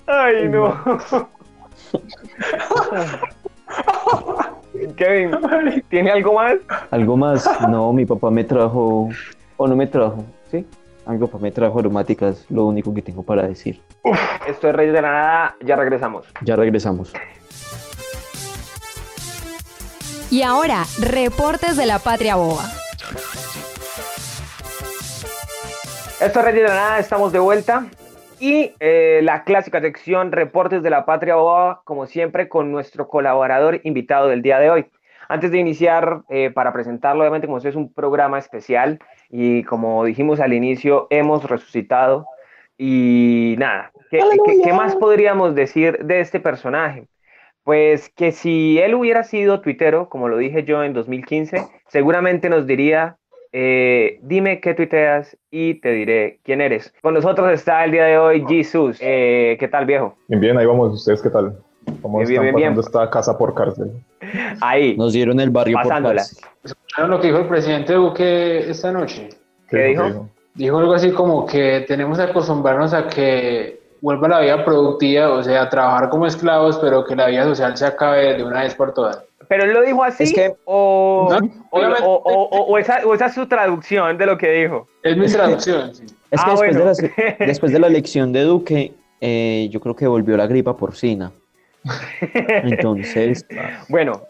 [0.08, 0.76] ay, no.
[4.96, 5.32] Kevin,
[5.90, 6.56] ¿tiene algo más?
[6.92, 9.10] Algo más, no, mi papá me trajo,
[9.58, 10.66] o no me trajo, ¿sí?
[11.06, 13.82] A mi papá me trajo aromáticas, lo único que tengo para decir.
[14.48, 16.26] Esto es Reyes de la Nada, ya regresamos.
[16.42, 17.14] Ya regresamos.
[20.30, 22.66] Y ahora, reportes de la patria boba.
[26.22, 27.88] Esto es Reyes de la Nada, estamos de vuelta.
[28.40, 33.82] Y eh, la clásica sección Reportes de la Patria Boba, como siempre, con nuestro colaborador
[33.84, 34.86] invitado del día de hoy.
[35.28, 39.00] Antes de iniciar, eh, para presentarlo, obviamente, como esto es un programa especial
[39.30, 42.26] y como dijimos al inicio, hemos resucitado.
[42.78, 47.08] Y nada, ¿qué, qué- qué más podríamos decir de este personaje?
[47.64, 52.66] Pues que si él hubiera sido tuitero, como lo dije yo en 2015, seguramente nos
[52.66, 53.18] diría,
[53.52, 56.94] eh, dime qué tuiteas y te diré quién eres.
[57.02, 58.98] Con nosotros está el día de hoy Jesus.
[59.02, 60.16] Eh, ¿Qué tal, viejo?
[60.28, 60.94] Bien, bien, ahí vamos.
[60.94, 61.58] ¿Ustedes qué tal?
[62.02, 63.92] ¿Cómo Bien, están bien, bien, pasando esta casa por cárcel?
[64.62, 66.22] Ahí, Nos dieron el barrio pasándola.
[66.22, 66.46] por cárcel.
[66.64, 69.30] ¿Escucharon lo que dijo el presidente Duque esta noche?
[69.70, 70.30] ¿Qué dijo?
[70.54, 75.42] Dijo algo así como que tenemos que acostumbrarnos a que vuelva la vida productiva, o
[75.42, 78.94] sea, trabajar como esclavos, pero que la vida social se acabe de una vez por
[78.94, 79.24] todas.
[79.50, 80.24] ¿Pero él lo dijo así?
[80.24, 81.38] Es que- o, No,
[81.72, 84.88] o, o- o- o- o esa, o esa es su traducción de lo que dijo?
[85.04, 85.94] Es mi traducción.
[85.94, 86.04] sí.
[86.06, 86.94] Es que Ah, después, bueno.
[86.94, 90.78] de la, después de la elección de Duque, eh, yo creo que volvió la gripa
[90.78, 91.32] porcina.
[92.48, 93.46] Entonces,
[93.90, 94.22] Bueno,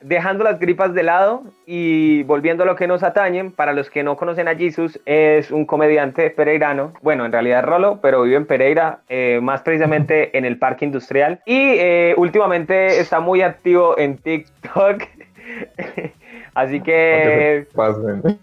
[0.00, 4.02] dejando las gripas de lado y volviendo a lo que nos atañen, para los que
[4.02, 8.36] no conocen a Jesus, es un comediante pereirano, bueno, en realidad es Rolo, pero vive
[8.36, 13.98] en Pereira, eh, más precisamente en el Parque Industrial, y eh, últimamente está muy activo
[13.98, 15.02] en TikTok,
[16.54, 18.22] así que Pasen.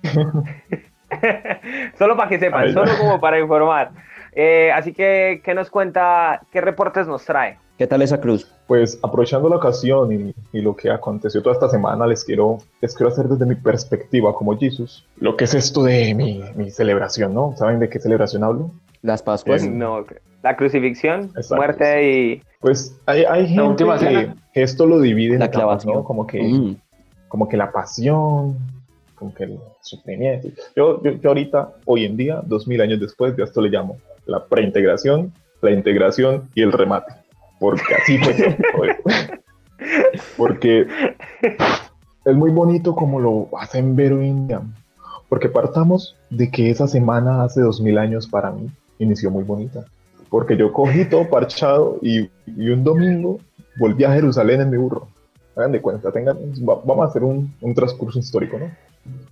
[1.98, 3.92] solo para que sepan, Ay, solo como para informar.
[4.36, 6.42] Eh, así que, ¿qué nos cuenta?
[6.52, 7.58] ¿Qué reportes nos trae?
[7.78, 8.50] ¿qué tal esa cruz?
[8.68, 12.96] Pues aprovechando la ocasión y, y lo que aconteció toda esta semana, les quiero, les
[12.96, 17.34] quiero hacer desde mi perspectiva como Jesus lo que es esto de mi, mi celebración,
[17.34, 17.54] ¿no?
[17.58, 18.72] ¿Saben de qué celebración hablo?
[19.02, 19.62] Las Pascuas.
[19.62, 19.78] Bien.
[19.78, 20.06] No,
[20.42, 22.44] la crucifixión, Exacto, muerte y...
[22.62, 24.36] Pues hay, hay gente que, cena.
[24.54, 25.94] esto lo divide en La etapas, clavación.
[25.96, 26.04] ¿no?
[26.06, 26.78] Como que, Mm.
[27.28, 28.58] como que la pasión,
[29.16, 30.48] como que el sufrimiento.
[30.78, 33.98] Yo, yo, yo ahorita, hoy en día, dos mil años después, ya esto le llamo
[34.26, 37.14] la preintegración, la integración y el remate.
[37.60, 38.98] Porque así fue.
[40.38, 40.88] porque
[42.26, 44.62] es muy bonito como lo hacen ver hoy en día.
[45.30, 49.86] Porque partamos de que esa semana hace dos mil años para mí inició muy bonita.
[50.30, 53.40] Porque yo cogí todo parchado y, y un domingo
[53.78, 55.08] volví a Jerusalén en mi burro.
[55.56, 58.70] Hagan de cuenta, tengan, va- vamos a hacer un, un transcurso histórico, ¿no?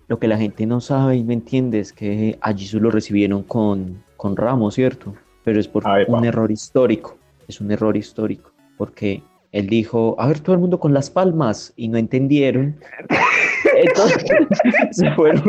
[0.08, 3.44] Lo que la gente no sabe y no entiende es que a Jesús lo recibieron
[3.44, 5.14] con, con ramos, ¿cierto?
[5.44, 7.18] Pero es por Ah, un error histórico.
[7.50, 8.54] Es un error histórico.
[8.78, 11.74] Porque él dijo, a ver, todo el mundo con las palmas.
[11.76, 12.78] Y no entendieron.
[13.76, 14.24] Entonces
[14.92, 15.44] se fueron.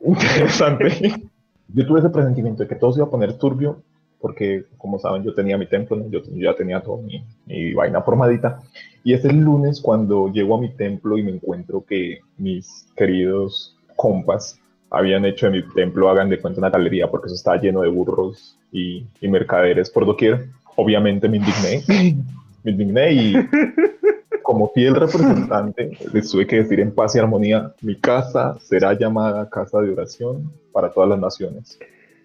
[0.00, 1.14] Interesante.
[1.74, 3.82] Yo tuve ese presentimiento de que todo se iba a poner turbio,
[4.22, 6.08] porque como saben, yo tenía mi templo, ¿no?
[6.08, 8.60] yo, yo ya tenía todo mi, mi vaina formadita.
[9.04, 13.76] Y es el lunes cuando llego a mi templo y me encuentro que mis queridos
[13.96, 14.58] compas
[14.90, 17.88] habían hecho de mi templo, hagan de cuenta, una galería, porque eso estaba lleno de
[17.88, 20.46] burros y, y mercaderes por doquier.
[20.76, 21.82] Obviamente me indigné,
[22.62, 23.34] me indigné y
[24.42, 29.48] como fiel representante, les tuve que decir en paz y armonía, mi casa será llamada
[29.48, 31.78] casa de oración para todas las naciones.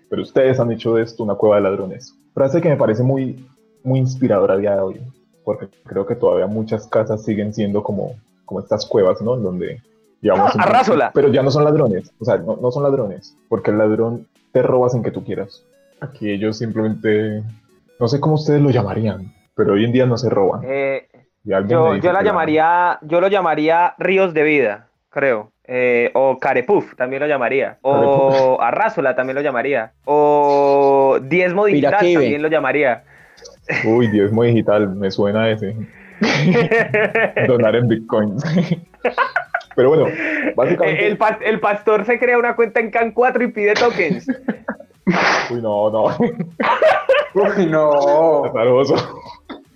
[0.10, 2.16] Pero ustedes han hecho de esto una cueva de ladrones.
[2.34, 3.48] Frase que me parece muy,
[3.84, 5.02] muy inspiradora a día de hoy,
[5.44, 8.16] porque creo que todavía muchas casas siguen siendo como,
[8.46, 9.36] como estas cuevas, ¿no?
[9.36, 9.82] En donde
[10.22, 10.52] digamos...
[10.56, 11.12] Ah, arrásola.
[11.14, 14.62] Pero ya no son ladrones, o sea, no, no son ladrones, porque el ladrón te
[14.62, 15.64] roba sin que tú quieras.
[16.00, 17.44] Aquí ellos simplemente,
[18.00, 20.62] no sé cómo ustedes lo llamarían, pero hoy en día no se roban.
[20.64, 21.08] Eh,
[21.44, 25.52] yo, yo la llamaría, yo lo llamaría ríos de vida, creo.
[25.70, 27.78] Eh, o carepuf, también lo llamaría.
[27.82, 29.92] O arrásola, también lo llamaría.
[30.06, 32.22] O diezmo digital, Piraquive.
[32.24, 33.04] también lo llamaría.
[33.86, 35.76] Uy, diezmo digital, me suena ese.
[37.48, 38.44] Donar en bitcoins.
[39.76, 40.06] Pero bueno,
[40.56, 41.06] básicamente.
[41.08, 44.26] El, pas- el pastor se crea una cuenta en Can 4 y pide tokens.
[45.52, 46.06] Uy, no, no.
[47.36, 48.42] Uy, no.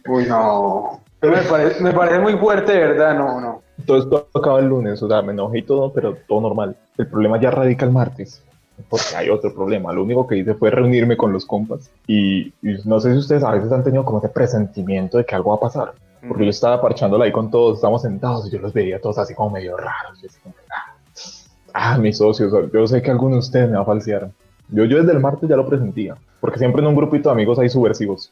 [0.08, 1.02] Uy, no.
[1.22, 3.62] Me parece, me parece muy fuerte, verdad, no, no.
[3.86, 6.76] Todo esto acaba el lunes, o sea, me enojé y todo, pero todo normal.
[6.98, 8.44] El problema ya radica el martes,
[8.90, 9.94] porque hay otro problema.
[9.94, 13.44] Lo único que hice fue reunirme con los compas y, y no sé si ustedes
[13.44, 15.94] a veces han tenido como ese presentimiento de que algo va a pasar.
[16.28, 19.34] Porque yo estaba parchándola ahí con todos, estábamos sentados y yo los veía todos así
[19.34, 20.22] como medio raros.
[20.22, 20.96] Yo así como, ah,
[21.74, 24.30] ah, mis socios, yo sé que alguno de ustedes me va a falsear.
[24.70, 27.58] Yo, yo desde el martes ya lo presentía, porque siempre en un grupito de amigos
[27.60, 28.32] hay subversivos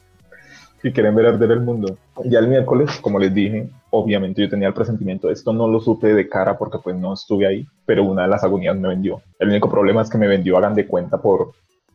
[0.82, 1.98] que quieren ver arder el mundo.
[2.26, 5.30] Ya el miércoles, como les dije, obviamente yo tenía el presentimiento.
[5.30, 8.44] Esto no lo supe de cara porque pues no estuve ahí, pero una de las
[8.44, 9.22] agonías me vendió.
[9.38, 11.52] El único problema es que me vendió, hagan de cuenta, por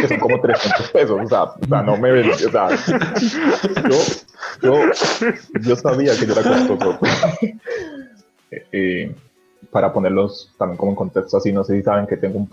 [0.00, 2.70] Que son como 300 pesos, o sea, o sea, no me vendió, o sea,
[3.88, 3.96] yo,
[4.62, 4.74] yo,
[5.62, 6.98] yo sabía que yo era costoso.
[8.50, 9.14] Eh, eh,
[9.70, 12.48] para ponerlos también como en contexto así, no sé si saben que tengo un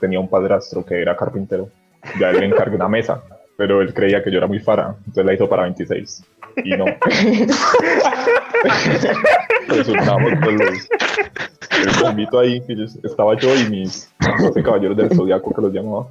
[0.00, 1.68] tenía un padrastro que era carpintero,
[2.20, 3.22] ya él le encargué una mesa,
[3.56, 6.24] pero él creía que yo era muy fara, entonces la hizo para 26,
[6.64, 6.84] y no.
[9.68, 10.88] Resultamos con los,
[11.80, 15.72] el bombito ahí, que yo- estaba yo y mis 12 caballeros del zodiaco que los
[15.72, 16.06] llamaba.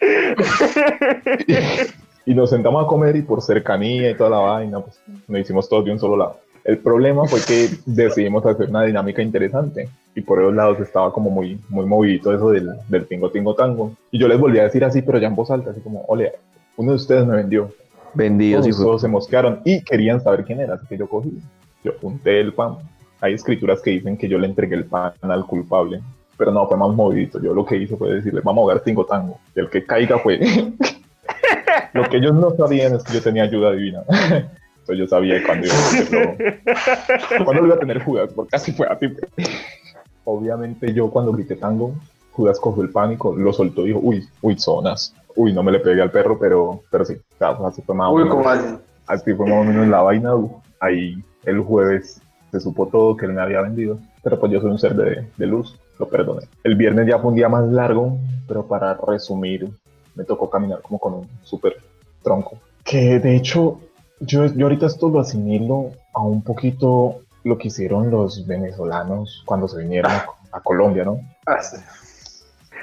[2.26, 5.66] Y nos sentamos a comer y por cercanía y toda la vaina, pues nos hicimos
[5.66, 6.38] todos de un solo lado.
[6.64, 11.30] El problema fue que decidimos hacer una dinámica interesante y por esos lados estaba como
[11.30, 13.92] muy, muy movidito eso del, del tingo tingo tango.
[14.10, 16.32] Y yo les volví a decir así, pero ya en voz alta, así como, ole,
[16.76, 17.70] uno de ustedes me vendió.
[18.14, 21.38] Vendidos, Todos, todos se mosquearon y querían saber quién era, así que yo cogí,
[21.84, 22.76] yo junté el pan.
[23.20, 26.00] Hay escrituras que dicen que yo le entregué el pan al culpable,
[26.36, 27.40] pero no, fue más movidito.
[27.40, 29.38] Yo lo que hice fue decirle, vamos a jugar tingo tango.
[29.54, 30.38] Y el que caiga fue...
[31.92, 34.04] lo que ellos no sabían es que yo tenía ayuda divina.
[34.88, 36.36] Entonces yo sabía cuándo iba a hacerlo.
[37.44, 38.30] ¿Cuándo lo iba a tener Judas?
[38.34, 39.08] Porque así fue así.
[39.08, 39.28] fue.
[40.24, 41.94] Obviamente yo cuando grité tango,
[42.32, 45.14] Judas cogió el pánico, lo soltó y dijo, uy, uy, zonas.
[45.36, 48.12] Uy, no me le pegué al perro, pero, pero sí, claro, así fue más o
[48.12, 48.36] Uy, menos.
[48.36, 48.66] ¿cómo así?
[49.06, 50.32] Así fue más o menos la vaina.
[50.80, 52.20] Ahí el jueves
[52.50, 55.26] se supo todo que él me había vendido, pero pues yo soy un ser de,
[55.36, 56.46] de luz, lo perdoné.
[56.64, 59.68] El viernes ya fue un día más largo, pero para resumir,
[60.14, 61.76] me tocó caminar como con un súper
[62.22, 62.58] tronco.
[62.84, 63.80] Que de hecho,
[64.20, 69.68] yo, yo ahorita esto lo asimilo a un poquito lo que hicieron los venezolanos cuando
[69.68, 71.20] se vinieron a, a Colombia, ¿no?
[71.46, 71.76] Ah, sí.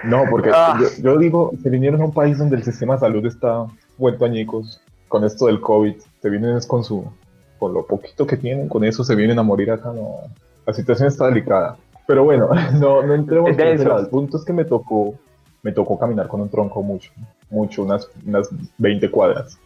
[0.03, 0.77] No, porque Ah.
[0.79, 3.65] yo, yo digo, se vinieron a un país donde el sistema de salud está
[3.97, 5.95] vuelto añicos con esto del COVID.
[6.21, 7.05] Se vienen es con su,
[7.59, 9.91] con lo poquito que tienen, con eso se vienen a morir acá.
[9.93, 10.21] No,
[10.65, 11.77] la situación está delicada.
[12.07, 13.99] Pero bueno, no, no entremos por ese lado.
[14.01, 15.15] El punto es que me tocó,
[15.63, 17.11] me tocó caminar con un tronco mucho,
[17.49, 19.57] mucho, unas, unas 20 cuadras.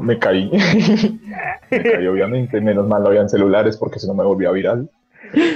[0.00, 0.50] Me caí.
[1.70, 2.60] me caí, obviamente.
[2.60, 4.88] Menos mal no habían celulares porque si no me volvía viral.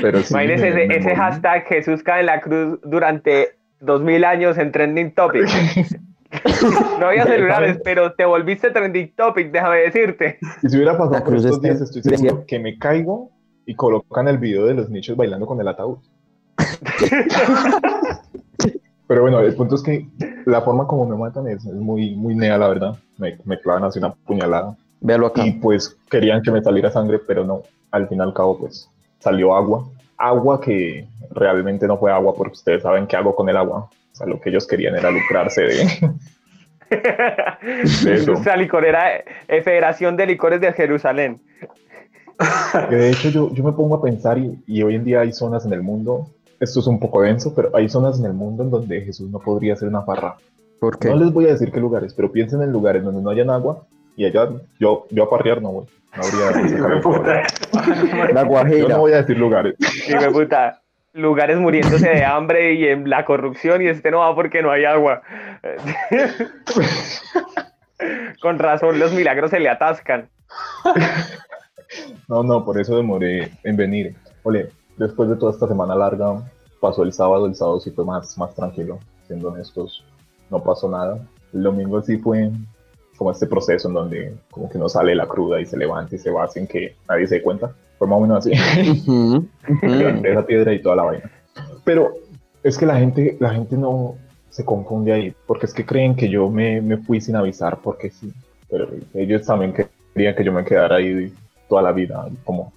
[0.03, 1.17] Pero sí, Imagínese me- ese, me ese morí.
[1.17, 5.47] hashtag Jesús cae en la cruz durante 2000 años en Trending Topic.
[7.01, 10.39] No había celulares, pero te volviste Trending Topic, déjame decirte.
[10.63, 13.33] Y si hubiera pasado por estos días, estoy seguro que me caigo
[13.67, 15.99] y colocan el video de los nichos bailando con el ataúd.
[19.11, 20.07] Pero bueno, el punto es que
[20.47, 22.97] la forma como me matan es, es muy, muy nea, la verdad.
[23.19, 24.77] Me, me clavan así una puñalada.
[25.01, 25.45] Véalo acá.
[25.45, 27.65] Y pues querían que me saliera sangre, pero no.
[27.91, 29.89] Al fin y al cabo, pues salió agua.
[30.17, 33.91] Agua que realmente no fue agua, porque ustedes saben qué hago con el agua.
[34.13, 36.13] O sea, lo que ellos querían era lucrarse de,
[38.05, 38.35] de eso.
[38.35, 41.41] Esa licorera, eh, Federación de Licores de Jerusalén.
[42.89, 45.33] Que de hecho yo, yo me pongo a pensar y, y hoy en día hay
[45.33, 46.29] zonas en el mundo,
[46.61, 49.39] esto es un poco denso, pero hay zonas en el mundo en donde Jesús no
[49.39, 50.37] podría hacer una farra.
[50.79, 51.09] ¿Por qué?
[51.09, 53.87] No les voy a decir qué lugares, pero piensen en lugares donde no hayan agua
[54.17, 55.87] y allá yo, yo a parrear no voy.
[56.17, 57.47] No habría.
[58.35, 58.89] La Yo Guajira.
[58.89, 59.77] no voy a decir lugares.
[59.79, 60.81] De puta,
[61.13, 64.85] lugares muriéndose de hambre y en la corrupción y este no va porque no hay
[64.85, 65.23] agua.
[68.41, 70.29] Con razón, los milagros se le atascan.
[72.29, 74.15] No, no, por eso demoré en venir.
[74.43, 74.71] Ole,
[75.01, 76.43] después de toda esta semana larga,
[76.79, 80.05] pasó el sábado, el sábado sí fue más, más tranquilo, siendo honestos,
[80.51, 81.19] no pasó nada.
[81.55, 82.51] El domingo sí fue
[83.17, 86.19] como este proceso en donde como que no sale la cruda y se levanta y
[86.19, 87.73] se va sin que nadie se dé cuenta.
[87.99, 88.53] Fue más o menos así.
[90.25, 91.31] Esa piedra y toda la vaina.
[91.85, 92.13] Pero
[92.63, 94.17] es que la gente, la gente no
[94.51, 98.11] se confunde ahí, porque es que creen que yo me, me fui sin avisar porque
[98.11, 98.33] sí.
[98.69, 99.75] Pero ellos también
[100.15, 101.33] querían que yo me quedara ahí
[101.69, 102.73] toda la vida, como,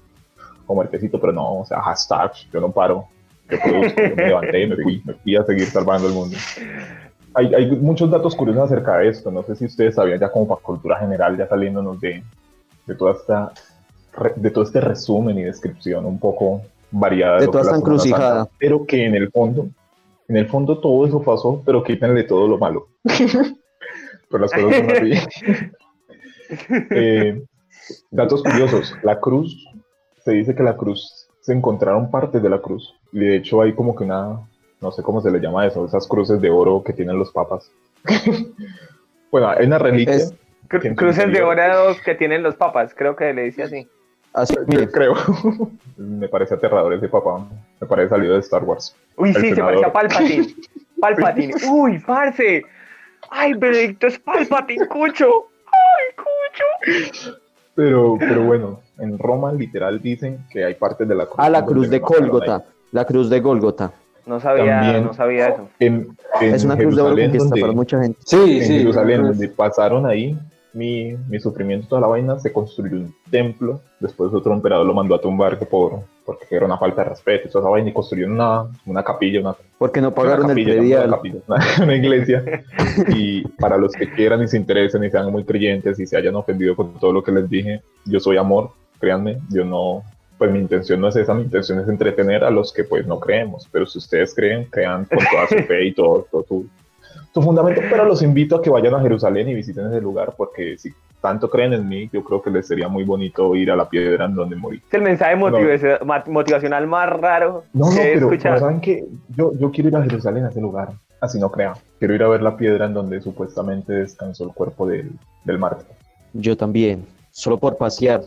[0.66, 3.08] como artecito, pero no, o sea, hashtag, yo no paro.
[3.50, 6.38] Yo produzco, yo me levanté me fui, me fui a seguir salvando el mundo.
[7.36, 9.32] Hay, hay muchos datos curiosos acerca de esto.
[9.32, 12.24] No sé si ustedes sabían ya como para cultura general, ya saliéndonos de,
[12.86, 13.52] de toda esta
[14.36, 18.48] de todo este resumen y descripción un poco variada De que toda esta encrucijada.
[18.60, 19.68] Pero que en el fondo,
[20.28, 22.88] en el fondo todo eso pasó, pero quítenle todo lo malo.
[23.04, 25.72] pero las cosas son así.
[26.92, 27.42] Eh,
[28.12, 29.68] datos curiosos, la cruz,
[30.24, 33.74] se dice que la cruz, se encontraron partes de la cruz, y de hecho hay
[33.74, 34.40] como que una,
[34.82, 37.70] no sé cómo se le llama eso, esas cruces de oro que tienen los papas.
[39.32, 40.16] bueno, hay una reliquia.
[40.16, 40.34] Es-
[40.70, 43.64] Cru- que en su Cruces de oro que tienen los papas, creo que le dice
[43.64, 43.88] así.
[44.34, 45.14] Así, Yo mire, creo.
[45.98, 47.46] Me parece aterrador ese papá.
[47.80, 48.96] Me parece salido de Star Wars.
[49.18, 50.48] Uy, El sí, se parecía a Palpatine.
[51.00, 51.54] Palpatine.
[51.70, 52.64] Uy, parce.
[53.30, 55.48] Ay, Benedicto es Palpatine, cucho.
[55.68, 57.24] Ay, cucho.
[57.76, 61.36] Pero, pero bueno, en Roma literal dicen que hay partes de la cruz.
[61.40, 62.64] a la cruz de Gólgota.
[62.92, 63.92] La cruz de Gólgota.
[64.26, 65.04] No sabía, También.
[65.04, 65.68] no sabía eso.
[65.80, 66.08] En,
[66.40, 68.20] en Es una cruz de Jerusalén, que donde, estafaron mucha gente.
[68.24, 68.78] Sí, en sí.
[68.80, 70.38] Jerusalén, donde pasaron ahí
[70.74, 73.82] mi, mi sufrimiento, toda la vaina, se construyó un templo.
[74.00, 77.50] Después otro emperador lo mandó a tumbar que por, porque era una falta de respeto
[77.50, 77.90] toda esa vaina.
[77.90, 81.08] Y construyeron una, una capilla, una, Porque no una pagaron el capilla, no, predial.
[81.08, 82.44] una capilla, una- una iglesia.
[83.10, 86.36] Y para los que quieran y se interesen y sean muy creyentes y se hayan
[86.36, 88.70] ofendido con todo lo que les dije, yo soy amor,
[89.04, 90.02] créanme, yo no,
[90.38, 93.20] pues mi intención no es esa, mi intención es entretener a los que pues no
[93.20, 96.66] creemos, pero si ustedes creen, crean con toda su fe y todo, todo tu,
[97.34, 100.78] tu fundamento, pero los invito a que vayan a Jerusalén y visiten ese lugar porque
[100.78, 103.90] si tanto creen en mí, yo creo que les sería muy bonito ir a la
[103.90, 104.78] piedra en donde morí.
[104.88, 108.60] Es el mensaje motivacional más raro No, no, que he pero, escuchado.
[108.60, 109.06] ¿saben qué?
[109.36, 111.74] Yo, yo quiero ir a Jerusalén, a ese lugar, así no crean.
[112.00, 115.12] Quiero ir a ver la piedra en donde supuestamente descansó el cuerpo del,
[115.44, 115.88] del mártir.
[116.34, 118.22] Yo también, solo por pasear.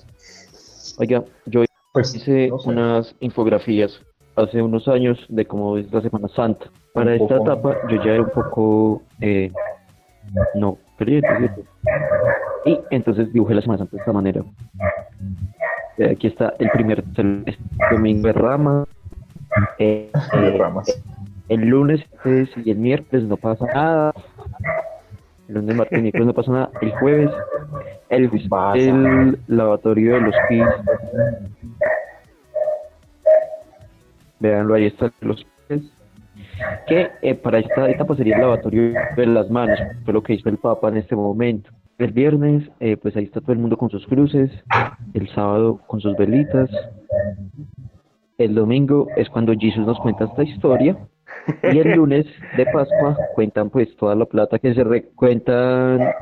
[0.98, 2.68] Oiga, yo Pues, hice no sé.
[2.68, 4.00] unas infografías
[4.36, 6.66] hace unos años de cómo es la Semana Santa.
[6.92, 7.52] Para Un esta poco.
[7.52, 9.50] etapa yo ya era un poco, eh,
[10.54, 11.62] no, creyente, ¿cierto?
[12.66, 14.42] Y entonces dibujé la Semana Santa de esta manera.
[15.98, 17.56] Eh, aquí está el primer el
[17.90, 18.84] domingo de rama.
[19.78, 20.60] Eh, eh,
[21.48, 22.00] el lunes
[22.64, 24.12] y el miércoles no pasa nada.
[25.48, 26.70] El lunes, martes y miércoles no pasa nada.
[26.80, 27.30] El jueves,
[28.08, 28.30] el,
[28.74, 30.68] el lavatorio de los pies.
[34.40, 35.82] Veanlo, ahí está los pies.
[36.86, 40.48] Que eh, para esta etapa sería el lavatorio de las manos, fue lo que hizo
[40.48, 41.70] el Papa en este momento.
[41.98, 44.50] El viernes, eh, pues ahí está todo el mundo con sus cruces.
[45.14, 46.68] El sábado con sus velitas.
[48.36, 50.96] El domingo es cuando Jesús nos cuenta esta historia.
[51.62, 52.26] Y el lunes
[52.56, 56.12] de Pascua cuentan pues toda la plata que se recuentan,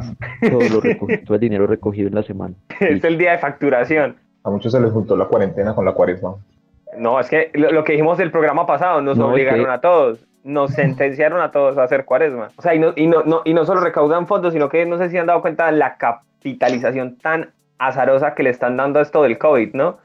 [0.50, 2.54] todo, lo recogido, todo el dinero recogido en la semana.
[2.80, 4.16] Es el día de facturación.
[4.44, 6.34] A muchos se les juntó la cuarentena con la cuaresma.
[6.98, 9.80] No, es que lo, lo que dijimos del programa pasado nos No, obligaron que- a
[9.80, 10.24] todos.
[10.44, 12.48] nos sentenciaron a todos a hacer cuaresma.
[12.56, 14.98] O sea, y no, y no, no, y no solo recaudan fondos, sino que no
[14.98, 19.02] sé si han dado cuenta de la capitalización tan azarosa que le están dando a
[19.02, 19.96] esto del COVID, ¿no?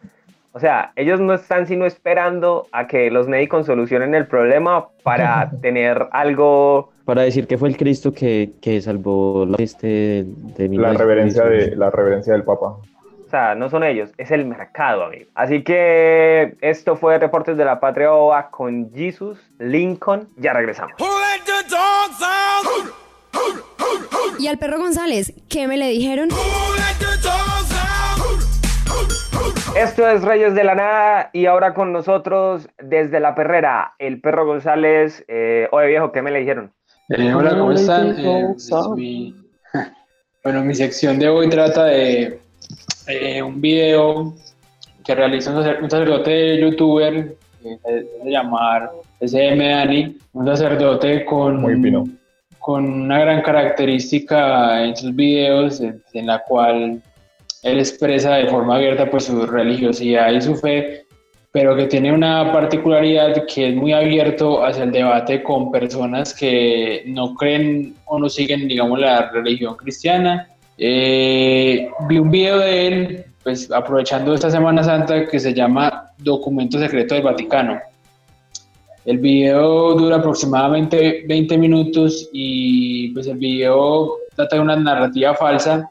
[0.52, 5.52] O sea, ellos no están sino esperando a que los médicos solucionen el problema para
[5.62, 6.92] tener algo...
[7.06, 11.76] Para decir que fue el Cristo que, que salvó la este de La reverencia, de,
[11.76, 12.78] la reverencia del Papa.
[13.30, 15.26] O sea, no son ellos, es el mercado, amigo.
[15.36, 20.30] Así que esto fue Reportes de la Patria OVA con Jesus Lincoln.
[20.38, 20.94] Ya regresamos.
[24.40, 26.30] Y al perro González, ¿qué me le dijeron?
[29.76, 34.46] Esto es Reyes de la Nada y ahora con nosotros desde la perrera, el perro
[34.46, 35.24] González.
[35.28, 36.72] Eh, oye viejo, ¿qué me le dijeron?
[37.10, 38.16] Eh, hola, ¿cómo están?
[38.18, 38.56] Eh,
[38.96, 39.36] mi...
[40.44, 42.40] Bueno, mi sección de hoy trata de
[43.08, 44.34] eh, un video
[45.06, 48.90] que realiza un sacerdote youtuber que se llamar
[49.20, 51.62] SM Dani, un sacerdote con,
[52.58, 57.02] con una gran característica en sus videos en, en la cual
[57.64, 61.06] él expresa de forma abierta pues su religiosidad y su fe,
[61.52, 67.04] pero que tiene una particularidad que es muy abierto hacia el debate con personas que
[67.08, 70.48] no creen o no siguen, digamos, la religión cristiana.
[70.78, 76.80] Eh, vi un video de él, pues aprovechando esta Semana Santa, que se llama Documento
[76.80, 77.80] Secreto del Vaticano.
[79.06, 85.90] El video dura aproximadamente 20 minutos y pues el video trata de una narrativa falsa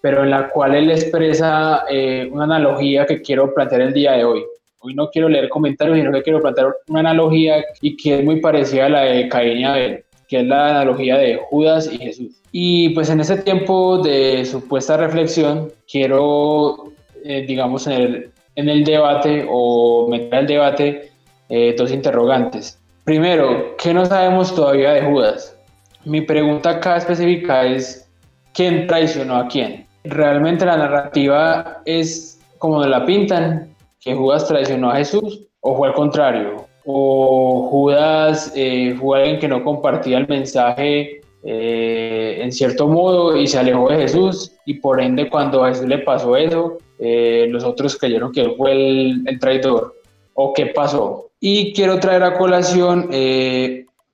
[0.00, 4.24] pero en la cual él expresa eh, una analogía que quiero plantear el día de
[4.24, 4.44] hoy.
[4.80, 8.40] Hoy no quiero leer comentarios, sino que quiero plantear una analogía y que es muy
[8.40, 12.40] parecida a la de Caín y Abel, que es la analogía de Judas y Jesús.
[12.50, 16.92] Y pues en ese tiempo de supuesta reflexión, quiero,
[17.24, 21.10] eh, digamos, en el, en el, debate o meter al debate
[21.50, 22.78] eh, dos interrogantes.
[23.04, 25.56] Primero, ¿qué no sabemos todavía de Judas?
[26.04, 28.08] Mi pregunta acá específica es,
[28.54, 29.86] ¿quién traicionó a quién?
[30.04, 35.94] Realmente la narrativa es como la pintan, que Judas traicionó a Jesús, o fue al
[35.94, 43.36] contrario, o Judas eh, fue alguien que no compartía el mensaje eh, en cierto modo
[43.36, 47.46] y se alejó de Jesús, y por ende cuando a Jesús le pasó eso, eh,
[47.50, 49.94] los otros creyeron que él fue el, el, traidor,
[50.34, 51.30] o qué pasó.
[51.40, 53.08] Y quiero traer a colación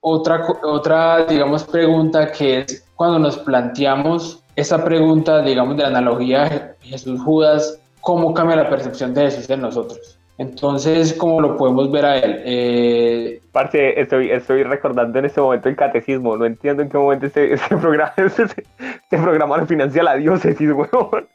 [0.01, 6.75] otra, otra, digamos, pregunta que es cuando nos planteamos esa pregunta, digamos, de la analogía
[6.81, 10.19] Jesús-Judas, ¿cómo cambia la percepción de Jesús en nosotros?
[10.39, 12.43] Entonces, ¿cómo lo podemos ver a él?
[12.45, 13.41] Eh...
[13.53, 16.37] Parce, estoy, estoy recordando en este momento el catecismo.
[16.37, 20.71] No entiendo en qué momento este, este programa, este, este, programa lo financia la diócesis,
[20.71, 21.27] huevón.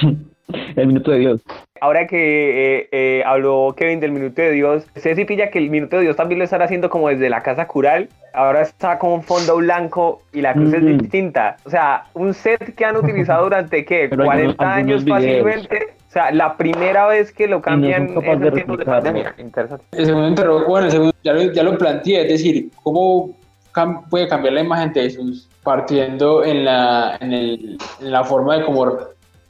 [0.48, 1.42] El minuto de Dios.
[1.80, 5.96] Ahora que eh, eh, habló Kevin del minuto de Dios, si pilla que el minuto
[5.96, 8.08] de Dios también lo están haciendo como desde la casa cural.
[8.32, 11.56] Ahora está con un fondo blanco y la cruz es distinta.
[11.64, 14.08] O sea, un set que han utilizado durante, ¿qué?
[14.14, 15.94] 40 años fácilmente.
[16.08, 19.34] O sea, la primera vez que lo cambian no en tiempos de pandemia.
[19.38, 19.84] Interesante.
[19.92, 23.34] El segundo interrogatorio, bueno, el segundo, ya, lo, ya lo planteé, es decir, ¿cómo
[24.10, 28.64] puede cambiar la imagen de Jesús partiendo en la, en, el, en la forma de
[28.64, 28.86] cómo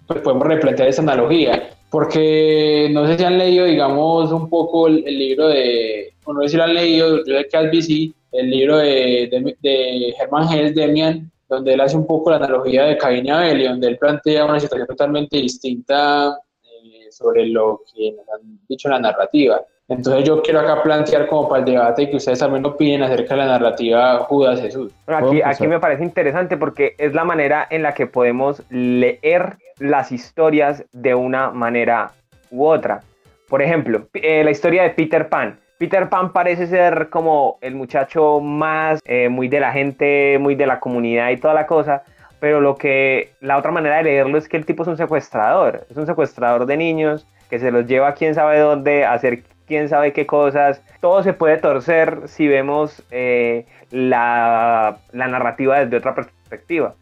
[0.09, 1.71] pues podemos replantear esa analogía.
[1.91, 6.49] Porque no sé si han leído, digamos, un poco el, libro de, o no sé
[6.49, 10.53] si lo han leído, yo sé que has visto el libro de, de, de Hermann
[10.53, 13.87] Hesse Demian, donde él hace un poco la analogía de Caín y Abel, y donde
[13.87, 19.01] él plantea una situación totalmente distinta eh, sobre lo que nos han dicho en la
[19.01, 19.63] narrativa.
[19.89, 23.35] Entonces yo quiero acá plantear como para el debate y que ustedes también opinen acerca
[23.35, 24.93] de la narrativa Judas-Jesús.
[25.07, 30.13] aquí, aquí me parece interesante porque es la manera en la que podemos leer las
[30.13, 32.13] historias de una manera
[32.51, 33.01] u otra.
[33.49, 35.59] Por ejemplo, eh, la historia de Peter Pan.
[35.79, 40.67] Peter Pan parece ser como el muchacho más eh, muy de la gente, muy de
[40.67, 42.03] la comunidad y toda la cosa,
[42.41, 45.87] pero lo que la otra manera de leerlo es que el tipo es un secuestrador,
[45.89, 49.45] es un secuestrador de niños que se los lleva a quién sabe dónde a hacer
[49.69, 50.83] quién sabe qué cosas.
[51.01, 56.95] Todo se puede torcer si vemos eh, la, la narrativa desde otra perspectiva.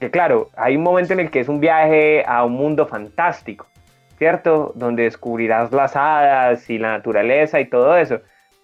[0.00, 3.66] Que claro, hay un momento en el que es un viaje a un mundo fantástico,
[4.16, 4.72] ¿cierto?
[4.74, 8.20] Donde descubrirás las hadas y la naturaleza y todo eso.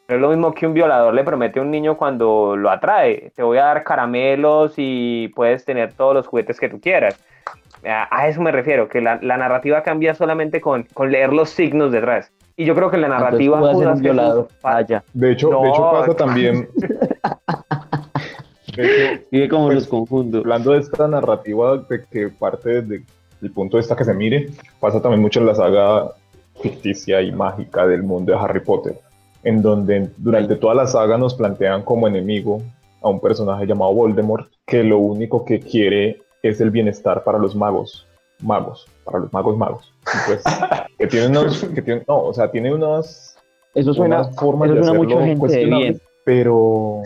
[0.08, 3.30] No es lo mismo que un violador le promete a un niño cuando lo atrae.
[3.36, 7.22] Te voy a dar caramelos y puedes tener todos los juguetes que tú quieras.
[7.84, 11.92] A eso me refiero, que la, la narrativa cambia solamente con, con leer los signos
[11.92, 12.32] detrás.
[12.58, 13.60] Y yo creo que la narrativa.
[13.60, 14.48] Judas violado.
[15.14, 16.68] De hecho, de hecho pasa también.
[19.30, 20.40] Vive como pues, los conjuntos.
[20.40, 23.06] Hablando de esta narrativa de que parte desde
[23.42, 24.48] el punto de vista que se mire,
[24.80, 26.10] pasa también mucho en la saga
[26.60, 28.98] ficticia y mágica del mundo de Harry Potter.
[29.44, 32.60] en donde durante toda la saga nos plantean como enemigo
[33.00, 37.54] a un personaje llamado Voldemort, que lo único que quiere es el bienestar para los
[37.54, 38.04] magos,
[38.40, 39.94] magos, para los magos magos.
[40.26, 40.42] Pues,
[40.98, 43.36] que tiene unos, que tiene, no, o sea, tiene unas,
[43.74, 46.02] eso suena, unas formas eso de suena hacerlo mucho gente cuestionables, bien.
[46.24, 47.02] pero,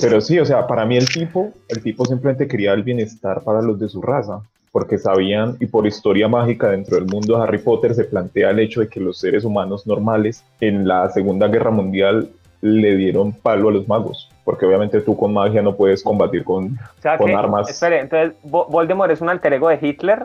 [0.00, 3.60] pero sí, o sea, para mí el tipo, el tipo simplemente quería el bienestar para
[3.62, 4.40] los de su raza,
[4.72, 8.60] porque sabían, y por historia mágica dentro del mundo de Harry Potter se plantea el
[8.60, 12.30] hecho de que los seres humanos normales en la Segunda Guerra Mundial
[12.60, 16.74] le dieron palo a los magos, porque obviamente tú con magia no puedes combatir con,
[16.98, 17.68] O sea con que, armas.
[17.70, 20.24] espere, entonces Vo- Voldemort es un alter ego de Hitler,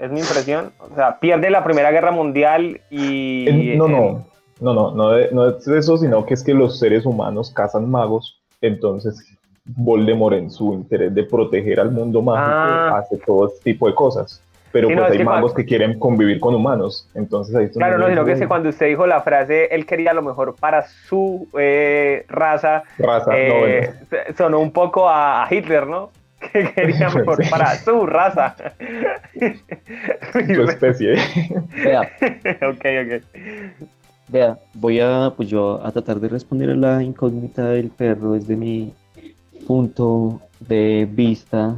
[0.00, 0.72] es mi impresión.
[0.78, 3.74] O sea, pierde la Primera Guerra Mundial y...
[3.76, 4.24] No, no,
[4.60, 7.90] no, no, no, de- no es eso, sino que es que los seres humanos cazan
[7.90, 9.24] magos, entonces
[9.64, 12.98] Voldemort en su interés de proteger al mundo mágico Ah.
[12.98, 14.42] hace todo este tipo de cosas.
[14.72, 18.06] Pero Sí, pues es hay magos que quieren convivir con humanos, entonces ahí Claro, no,
[18.08, 22.24] sino que es cuando usted dijo la frase, él quería lo mejor para su eh,
[22.28, 23.36] raza, Raza, no,
[23.66, 23.92] eh,
[24.38, 26.10] sonó un poco a, a Hitler, ¿no?
[26.52, 27.50] Que quería mejor Sí.
[27.50, 28.56] para su raza.
[30.32, 31.14] su especie.
[31.84, 32.02] Vea,
[32.62, 33.22] ok, ok.
[34.28, 38.56] vea, voy a, pues yo a tratar de responder a la incógnita del perro desde
[38.56, 38.92] mi
[39.66, 41.76] punto de vista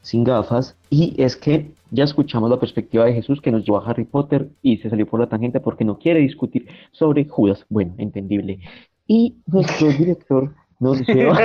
[0.00, 0.76] sin gafas.
[0.90, 4.48] Y es que ya escuchamos la perspectiva de Jesús que nos llevó a Harry Potter
[4.62, 7.64] y se salió por la tangente porque no quiere discutir sobre Judas.
[7.68, 8.58] Bueno, entendible.
[9.06, 11.38] Y nuestro director nos lleva...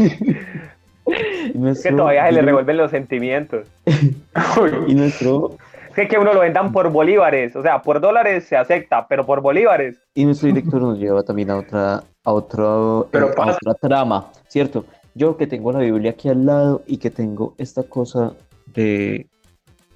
[1.06, 3.66] Es que todavía se le revuelven los sentimientos.
[4.86, 5.56] Y nuestro,
[5.88, 9.26] Es que que uno lo vendan por bolívares, o sea, por dólares se acepta, pero
[9.26, 9.98] por bolívares.
[10.14, 14.30] y nuestro director nos lleva también a otra, a otro, Pero eh, a otra trama,
[14.46, 14.84] ¿cierto?
[15.14, 18.34] Yo que tengo la Biblia aquí al lado y que tengo esta cosa
[18.66, 19.26] de,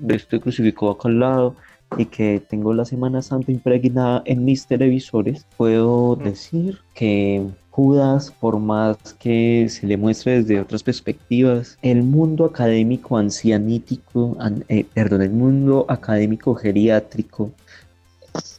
[0.01, 1.55] de este crucifijo acá al lado
[1.97, 8.61] y que tengo la Semana Santa impregnada en mis televisores, puedo decir que Judas, por
[8.61, 15.23] más que se le muestre desde otras perspectivas, el mundo académico ancianítico, an- eh, perdón,
[15.23, 17.51] el mundo académico geriátrico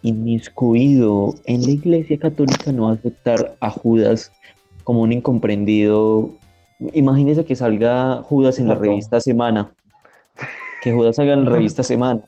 [0.02, 4.34] inmiscuido en la Iglesia Católica no va a aceptar a Judas
[4.84, 6.32] como un incomprendido.
[6.94, 9.72] Imagínese que salga Judas en la revista Semana,
[10.82, 12.22] que Judas salga en la revista Semana.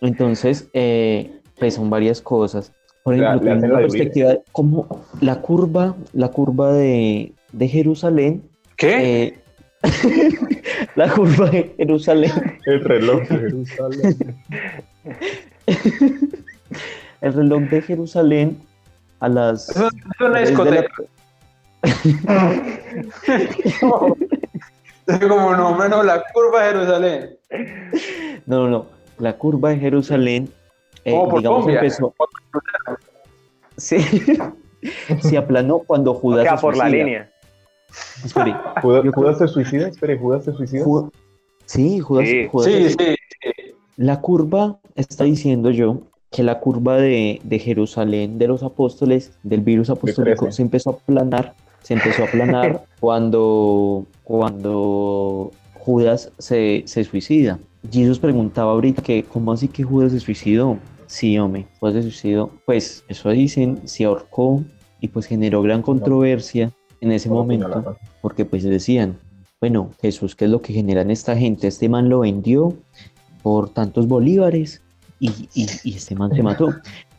[0.00, 2.70] Entonces, eh, pues son varias cosas.
[3.06, 8.42] Por ejemplo, la la perspectiva de cómo la curva, la curva de, de Jerusalén,
[8.76, 9.22] ¿Qué?
[9.22, 9.38] eh,
[10.96, 12.32] la curva de Jerusalén
[12.64, 14.36] El reloj de Jerusalén.
[17.20, 18.58] el reloj de Jerusalén
[19.20, 20.92] a las Eso, es una discoteca.
[25.06, 27.38] Es como no, la curva de Jerusalén.
[28.46, 28.86] No, no, no.
[29.20, 30.50] La curva de Jerusalén,
[31.06, 31.80] eh, Oh, por digamos, Colombia.
[31.80, 32.14] empezó.
[33.76, 33.98] Sí.
[35.20, 37.30] Se aplanó cuando O Judas sea, se por la línea.
[38.24, 38.52] Espere,
[38.82, 39.88] ¿Judas, Yo creo- Judas se suicida?
[39.88, 40.84] Espere, ¿Judas se suicida?
[40.84, 41.10] Ju-
[41.64, 42.46] Sí, Judas, Sí.
[42.50, 43.16] Judas Sí, se- sí.
[43.96, 49.62] La curva, está diciendo yo, que la curva de, de Jerusalén de los apóstoles, del
[49.62, 57.04] virus apostólico, se empezó a aplanar, se empezó a aplanar cuando, cuando Judas se, se
[57.04, 57.58] suicida.
[57.90, 60.76] Jesús preguntaba ahorita que, ¿cómo así que Judas se suicidó?
[61.06, 62.50] Sí, hombre, Judas se suicidó.
[62.66, 64.62] Pues eso dicen, se ahorcó
[65.00, 69.18] y pues generó gran controversia en ese momento porque pues decían,
[69.60, 71.68] bueno, Jesús, ¿qué es lo que generan esta gente?
[71.68, 72.76] Este man lo vendió
[73.42, 74.82] por tantos bolívares
[75.20, 76.74] y, y- y este man se mató.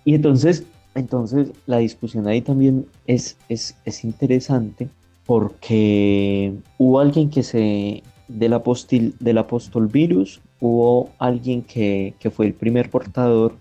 [0.06, 0.64] Y entonces,
[0.96, 4.90] entonces la discusión ahí también es, es, es interesante
[5.26, 12.48] porque hubo alguien que se, del, apóstol, del apóstol virus, hubo alguien que, que fue
[12.48, 13.56] el primer portador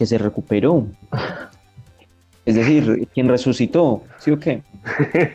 [0.00, 0.86] que se recuperó.
[2.46, 4.62] Es decir, quien resucitó, ¿sí o qué?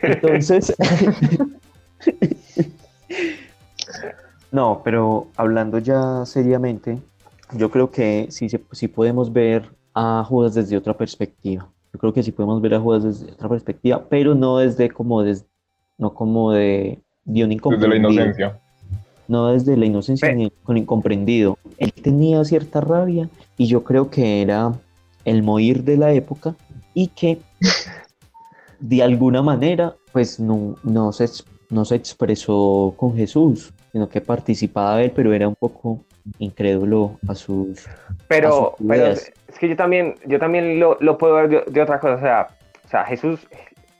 [0.02, 0.74] Entonces,
[4.50, 6.98] no, pero hablando ya seriamente,
[7.52, 11.70] yo creo que sí, sí podemos ver a Judas desde otra perspectiva.
[11.92, 15.22] Yo creo que sí podemos ver a Judas desde otra perspectiva, pero no desde como
[15.22, 15.46] des-
[15.98, 18.60] no como de, de un Desde la inocencia.
[19.28, 21.58] No desde la inocencia ni con incomprendido.
[21.78, 24.72] Él tenía cierta rabia y yo creo que era
[25.24, 26.54] el morir de la época
[26.94, 27.40] y que
[28.80, 31.26] de alguna manera pues no, no, se,
[31.68, 36.00] no se expresó con Jesús, sino que participaba de él, pero era un poco
[36.38, 37.86] incrédulo a sus...
[38.28, 39.32] Pero, a sus pero ideas.
[39.48, 42.14] es que yo también, yo también lo, lo puedo ver de, de otra cosa.
[42.14, 42.48] O sea,
[42.84, 43.40] o sea Jesús,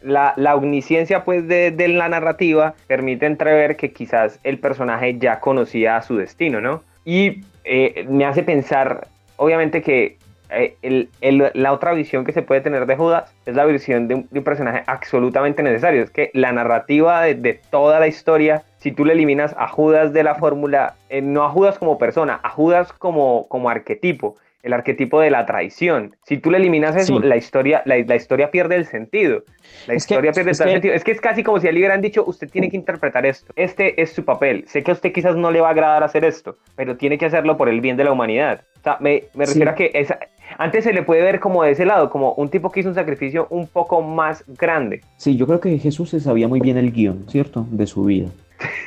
[0.07, 5.41] la, la omnisciencia pues de, de la narrativa permite entrever que quizás el personaje ya
[5.41, 6.83] conocía su destino, ¿no?
[7.05, 10.17] Y eh, me hace pensar obviamente que
[10.51, 14.07] eh, el- el- la otra visión que se puede tener de Judas es la visión
[14.07, 16.05] de un, personaje absolutamente necesario.
[16.05, 20.13] Es que la narrativa de, de toda la historia, si tú le eliminas a Judas
[20.13, 24.37] de la fórmula, eh, no a Judas como persona, a Judas como, como arquetipo,
[24.67, 26.17] el arquetipo de la traición.
[26.25, 27.27] Si tú le eliminas eso, Sí.
[27.27, 29.45] la, historia, la, la historia pierde el sentido.
[29.87, 30.95] La Es que- historia pierde es el que- sentido.
[30.95, 33.25] Es que es casi como si a él le hubieran dicho, usted tiene que interpretar
[33.25, 33.53] esto.
[33.57, 34.65] Este es su papel.
[34.67, 37.27] Sé que a usted quizás no le va a agradar hacer esto, pero tiene que
[37.27, 38.63] hacerlo por el bien de la humanidad.
[38.81, 39.53] O sea, me, me Sí.
[39.53, 40.19] refiero a que esa,
[40.59, 42.95] antes se le puede ver como de ese lado, como un tipo que hizo un
[42.97, 45.01] sacrificio un poco más grande.
[45.17, 47.67] Sí, yo creo que Jesús se sabía muy bien el guion, ¿cierto?
[47.71, 48.29] De su vida.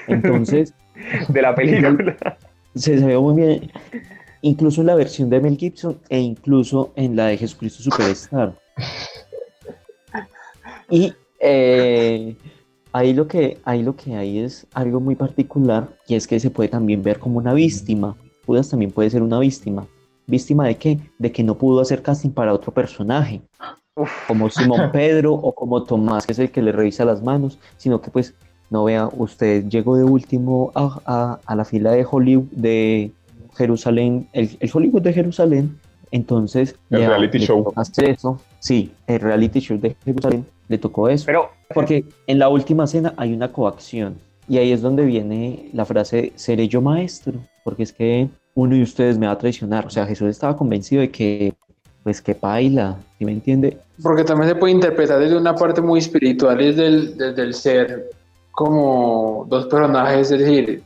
[0.07, 0.73] Entonces,
[1.29, 2.15] de la película.
[2.75, 3.71] se sabía muy bien,
[4.41, 8.53] incluso en la versión de Mel Gibson e incluso en la de Jesucristo Superstar.
[10.89, 12.35] Y eh,
[12.93, 16.49] ahí, lo que, ahí lo que hay es algo muy particular y es que se
[16.49, 18.17] puede también ver como una víctima.
[18.45, 19.85] Judas también puede ser una víctima.
[20.25, 20.99] ¿Víctima de qué?
[21.19, 23.41] De que no pudo hacer casting para otro personaje,
[24.27, 28.01] como Simón Pedro o como Tomás, que es el que le revisa las manos, sino
[28.01, 28.33] que pues,
[28.71, 33.11] no vea, usted llegó de último a, a- a la fila de Hollywood, de
[33.59, 35.77] Jerusalén, el, el Hollywood de Jerusalén,
[36.11, 37.63] entonces El ya reality le show.
[37.63, 41.25] tocó hacer eso, sí, el reality show de Jerusalén le tocó eso.
[41.25, 44.15] Pero Porque en la última cena hay una coacción.
[44.47, 47.33] Y ahí es donde viene la frase, seré yo maestro.
[47.63, 49.85] Porque es que uno de ustedes me va a traicionar.
[49.85, 51.53] O sea, Jesús estaba convencido de que,
[52.03, 53.77] pues que paila, ¿sí me entiende?
[54.01, 58.09] Porque también se puede interpretar desde una parte muy espiritual, es del, desde el ser
[58.51, 60.81] como dos personajes, es decir,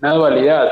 [0.00, 0.68] una dualidad.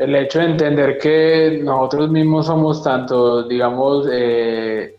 [0.00, 4.96] El hecho de entender que nosotros mismos somos tanto, digamos, eh,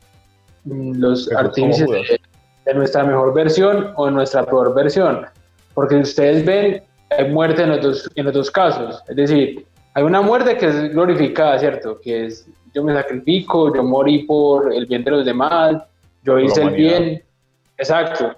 [0.65, 2.21] los como artífices de,
[2.65, 5.25] de nuestra mejor versión o de nuestra peor versión.
[5.73, 6.83] Porque si ustedes ven,
[7.17, 9.01] hay muerte en los dos, en los dos casos.
[9.07, 11.99] Es decir, hay una muerte que es glorificada, ¿cierto?
[11.99, 15.83] Que es yo me sacrifico, yo morí por el bien de los demás,
[16.23, 17.23] yo hice el bien.
[17.77, 18.35] Exacto.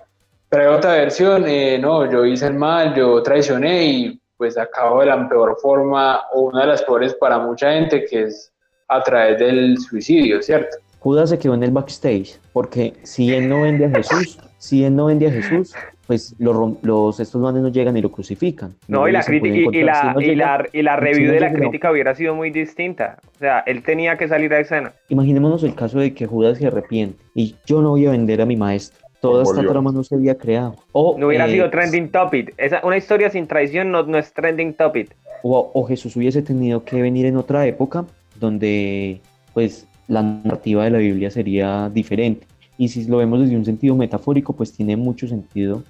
[0.50, 5.00] Pero hay otra versión, eh, no, yo hice el mal, yo traicioné y pues acabo
[5.00, 8.52] de la peor forma o una de las peores para mucha gente que es
[8.90, 10.76] a través del suicidio, ¿cierto?
[11.00, 12.38] Judas se quedó en el backstage.
[12.52, 15.74] Porque si él no vende a Jesús, si él no vende a Jesús,
[16.08, 18.76] pues los, los estos manes no llegan y lo crucifican.
[18.90, 19.70] No, y la, y, y.
[19.70, 21.60] Si la, no y, la, y la si review no de la no.
[21.60, 23.20] crítica hubiera sido muy distinta.
[23.38, 24.92] O sea, él tenía que salir a escena.
[25.08, 28.46] Imaginémonos el caso de que Judas se arrepiente y yo no voy a vender a
[28.46, 29.03] mi maestro.
[29.24, 30.76] Toda esta trama no se había creado.
[30.92, 32.54] O, No hubiera eh, sido trending topic.
[32.58, 35.16] Esa, una historia sin traición no, no es trending topic.
[35.44, 38.06] o, o Jesús hubiese tenido que venir en otra época
[38.40, 39.22] donde
[39.54, 42.46] pues la narrativa de la Biblia sería diferente.
[42.78, 45.84] Y si lo vemos desde un sentido metafórico, pues tiene mucho sentido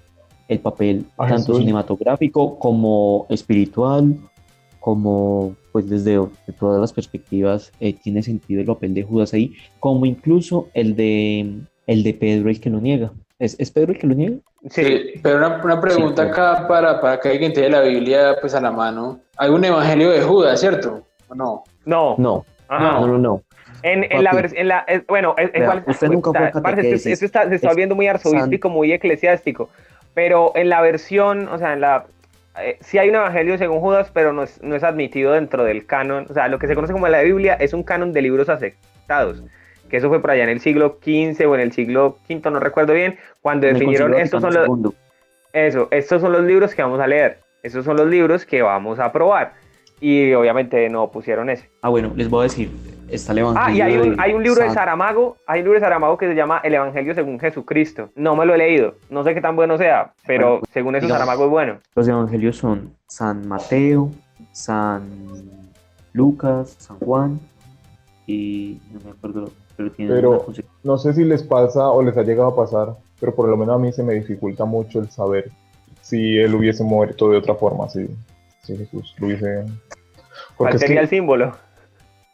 [0.47, 4.15] el papel Ah, tanto cinematográfico como espiritual,
[4.79, 9.53] como pues desde de todas las perspectivas eh, tiene sentido el papel de Judas ahí,
[9.79, 13.11] como incluso el de el de Pedro el que lo niega.
[13.39, 14.35] ¿Es, es Pedro el que lo niega?
[14.69, 14.83] Sí.
[14.83, 18.53] Sí, pero una, una pregunta Sí, acá para, para que alguien tenga la Biblia pues
[18.55, 19.19] a la mano.
[19.37, 21.05] Hay un evangelio de Judas, ¿cierto?
[21.27, 21.63] ¿O no?
[21.85, 22.15] No.
[22.17, 22.99] No, Ajá.
[23.01, 23.41] no, no, no.
[23.81, 27.05] En, en la en la es- bueno, es, Vea, igual- usted nunca fue esto- catequesis.
[27.13, 29.69] esto está, se está Es volviendo muy arzobístico, muy eclesiástico.
[30.13, 32.05] Pero en la versión, o sea, en la
[32.61, 35.85] eh, sí hay un evangelio según Judas, pero no es, no es admitido dentro del
[35.87, 36.27] canon.
[36.29, 39.43] O sea, lo que se conoce como la Biblia es un canon de libros aceptados.
[39.93, 42.59] Que eso fue por allá en el siglo XV o en el siglo V, no
[42.59, 44.67] recuerdo bien, cuando definieron estos son los,
[45.53, 47.41] eso, estos son los libros que vamos a leer.
[47.61, 49.53] Estos son los libros que vamos a probar.
[50.01, 51.69] Y obviamente no pusieron ese.
[51.83, 52.71] Ah, bueno, les voy a decir,
[53.07, 55.65] está el Evangelio Ah, y hay un, de hay un libro de Saramago, hay un
[55.65, 58.09] libro de Saramago que se llama El Evangelio según Jesucristo.
[58.15, 61.05] No me lo he leído, no sé qué tan bueno sea, pero Bueno, según eso
[61.05, 61.77] digamos- Saramago es bueno.
[61.93, 64.09] Los evangelios son San Mateo,
[64.53, 65.03] San
[66.13, 67.39] Lucas, San Juan
[68.25, 69.51] y no me acuerdo,
[69.97, 70.45] pero
[70.83, 73.75] No sé si les pasa o les ha llegado a pasar, pero por lo menos
[73.75, 75.49] a mí se me dificulta mucho el saber
[76.01, 78.07] si él hubiese muerto de otra forma, si,
[78.63, 79.63] si Jesús lo hubiese...
[79.65, 79.75] ¿Cuál
[80.57, 81.55] Porque es sería que- el símbolo?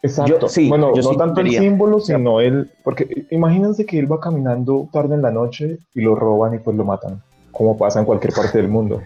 [0.01, 0.39] Exacto.
[0.39, 4.09] Yo- sí, bueno, yo no sí tanto el símbolo, sino él, porque imagínense que él
[4.11, 7.21] va caminando tarde en la noche y lo roban y pues lo matan,
[7.51, 9.01] como pasa en cualquier parte del mundo.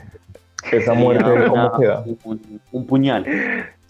[0.71, 2.05] Esa muerte, ¿cómo queda?
[2.23, 3.25] Un, un puñal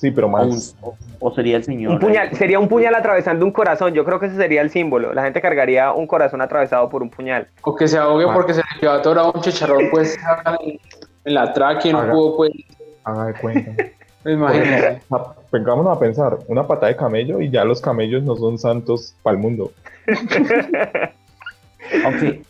[0.03, 0.75] Sí, pero o, más...
[0.81, 1.93] un- o- o sería el Señor.
[1.93, 5.13] Un puñal, sería un puñal atravesando un corazón, yo creo que ese sería el símbolo.
[5.13, 7.47] La gente cargaría un corazón atravesado por un puñal.
[7.61, 8.33] O que se ahogue Ah.
[8.33, 10.17] porque se le quedó atorado un chicharrón pues
[10.61, 10.77] en,
[11.23, 12.51] en la tráquea y no pudo pues,
[13.05, 13.71] Haga de cuenta.
[14.29, 15.01] imagínate.
[15.09, 19.15] Ah, Vengámonos a pensar, una pata de camello y ya los camellos no son santos
[19.23, 19.71] para el mundo.
[22.05, 22.41] Aunque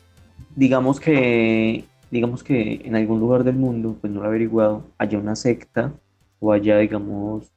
[0.55, 5.17] digamos que digamos que en algún lugar del mundo, pues no lo he averiguado, haya
[5.19, 5.91] una secta
[6.43, 7.51] o haya, digamos,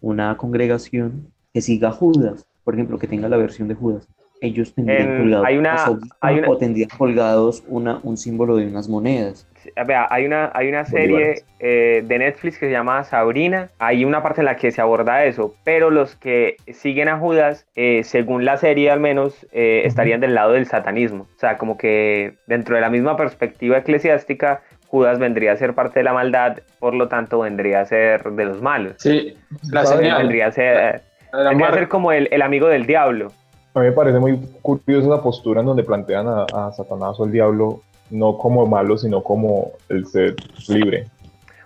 [0.00, 4.06] una congregación que siga Judas, por ejemplo, que tenga la versión de Judas.
[4.42, 5.76] Ellos tendrían En- colgados hay una-
[6.20, 9.48] hay una- o tendrían colgados una, un símbolo de unas monedas.
[9.86, 13.70] Vea, hay una, hay una serie eh, de Netflix que se llama Sabrina.
[13.78, 17.66] Hay una parte en la que se aborda eso, pero los que siguen a Judas,
[17.74, 21.26] eh, según la serie al menos, eh, estarían del lado del satanismo.
[21.34, 24.60] O sea, como que dentro de la misma perspectiva eclesiástica,
[24.96, 28.44] Judas vendría a ser parte de la maldad, por lo tanto vendría a ser de
[28.46, 28.94] los malos.
[28.96, 29.36] Sí,
[29.70, 30.16] la señal.
[30.22, 33.28] Vendría a ser, la vendría a ser como el, el amigo del diablo.
[33.74, 37.24] A mí me parece muy curiosa esa postura en donde plantean a, a Satanás o
[37.24, 40.34] al diablo no como malo, sino como el ser
[40.68, 41.04] libre.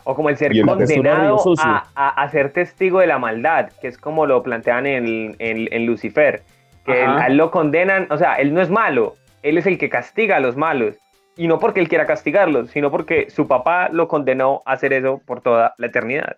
[0.03, 3.87] O como el ser el condenado a, a- a ser testigo de la maldad, que
[3.87, 6.43] es como lo plantean en, en- en Lucifer,
[6.85, 7.23] que Ajá.
[7.23, 9.15] a él lo condenan, o sea, él no es malo,
[9.45, 10.97] él es el que castiga a los malos.
[11.41, 15.23] Y no porque él quiera castigarlos, sino porque su papá lo condenó a hacer eso
[15.25, 16.37] por toda la eternidad.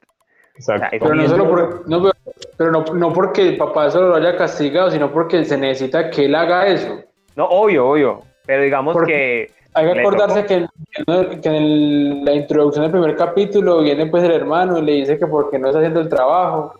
[0.54, 0.86] Exacto.
[0.86, 2.12] O sea, eso Pero no solo por, no,
[2.56, 6.26] pero- no, no porque el papá solo lo haya castigado, sino porque se necesita que
[6.26, 7.00] él haga eso.
[7.34, 8.20] No, obvio, obvio.
[8.46, 12.92] Pero digamos Porque que Hay que acordarse que, en- que en el- la introducción del
[12.92, 16.08] primer capítulo viene pues el hermano y le dice que porque no está haciendo el
[16.08, 16.74] trabajo.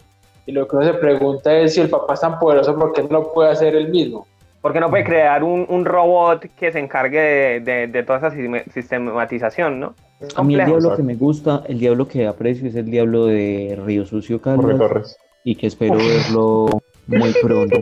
[0.47, 3.03] Y lo que uno se pregunta es si el papá es tan poderoso, ¿por qué
[3.03, 4.29] no lo puede hacer él mismo?
[4.63, 8.31] Porque no puede crear un, un robot que se encargue de, de- de toda esa
[8.31, 9.95] sistema- sistematización, ¿no?
[10.21, 13.27] Es A mí el diablo que me gusta, el diablo que aprecio es el diablo
[13.27, 15.19] de Río Sucio Torres.
[15.45, 16.67] y que espero verlo
[17.09, 17.79] muy pronto.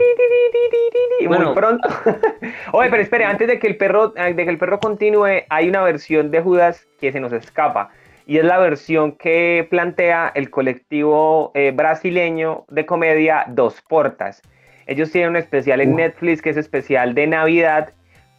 [1.20, 1.54] Y muy Bueno.
[1.54, 1.86] pronto.
[2.72, 5.82] Oye, pero espere, antes de que el perro, de que el perro continúe, hay una
[5.82, 7.90] versión de Judas que se nos escapa.
[8.26, 14.40] Y es la versión que plantea el colectivo eh, brasileño de comedia Dos Portas.
[14.90, 17.90] Ellos tienen un especial en Netflix que es especial de Navidad,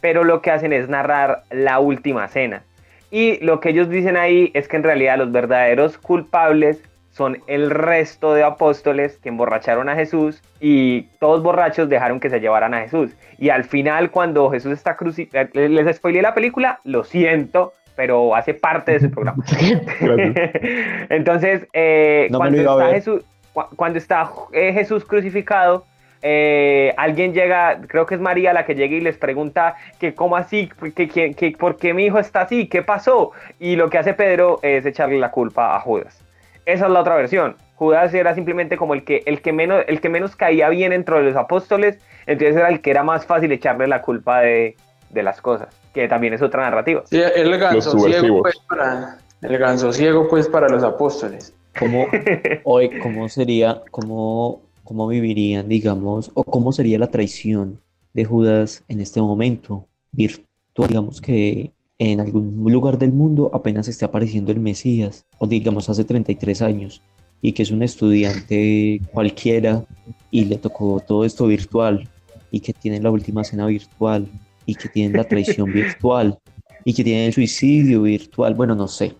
[0.01, 2.63] pero lo que hacen es narrar la última cena.
[3.09, 7.69] Y lo que ellos dicen ahí es que en realidad los verdaderos culpables son el
[7.69, 12.81] resto de apóstoles que emborracharon a Jesús y todos borrachos dejaron que se llevaran a
[12.81, 13.11] Jesús.
[13.37, 18.53] Y al final, cuando Jesús está crucificado, les spoileé la película, lo siento, pero hace
[18.53, 19.43] parte de ese programa.
[21.09, 22.89] Entonces, eh, No cuando, está.
[22.93, 23.23] Jesús,
[23.53, 25.85] cu- cuando está eh, Jesús crucificado,
[26.21, 30.35] eh, alguien llega, creo que es María la que llega y les pregunta que cómo
[30.35, 33.31] así, que, que, que por qué mi hijo está así, qué pasó.
[33.59, 36.23] Y lo que hace Pedro es echarle la culpa a Judas.
[36.65, 37.55] Esa es la otra versión.
[37.75, 41.23] Judas era simplemente como el que, el que, menos, el que menos caía bien entre
[41.23, 41.97] los apóstoles,
[42.27, 44.75] entonces era el que era más fácil echarle la culpa de,
[45.09, 47.01] de las cosas, que también es otra narrativa.
[47.05, 51.55] Sí, el ganso ciego pues para el ganso ciego pues para los apóstoles.
[51.79, 52.05] ¿Cómo,
[52.63, 57.79] hoy, cómo sería, cómo, cómo vivirían, digamos, o cómo sería la traición
[58.13, 60.47] de Judas en este momento virtual?
[60.87, 66.03] Digamos que en algún lugar del mundo apenas esté apareciendo el Mesías, o digamos hace
[66.03, 67.01] 33 años,
[67.41, 69.85] y que es un estudiante cualquiera
[70.31, 72.09] y le tocó todo esto virtual,
[72.49, 74.27] y que tiene la última cena virtual,
[74.65, 76.39] y que tiene la traición virtual,
[76.85, 79.13] y que tiene el suicidio virtual, bueno, no sé.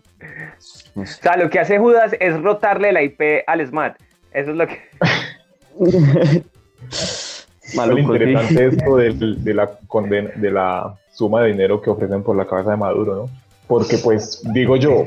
[0.96, 1.20] No sé.
[1.20, 3.98] O sea, lo que hace Judas es rotarle la IP al SMAT.
[4.34, 4.80] Eso es lo que...
[5.80, 8.02] Es Maluco, sí.
[8.24, 12.46] interesante esto del- de, la condena, de la suma de dinero que ofrecen por la
[12.46, 13.30] cabeza de Maduro, ¿no?
[13.68, 15.06] Porque, pues, digo yo,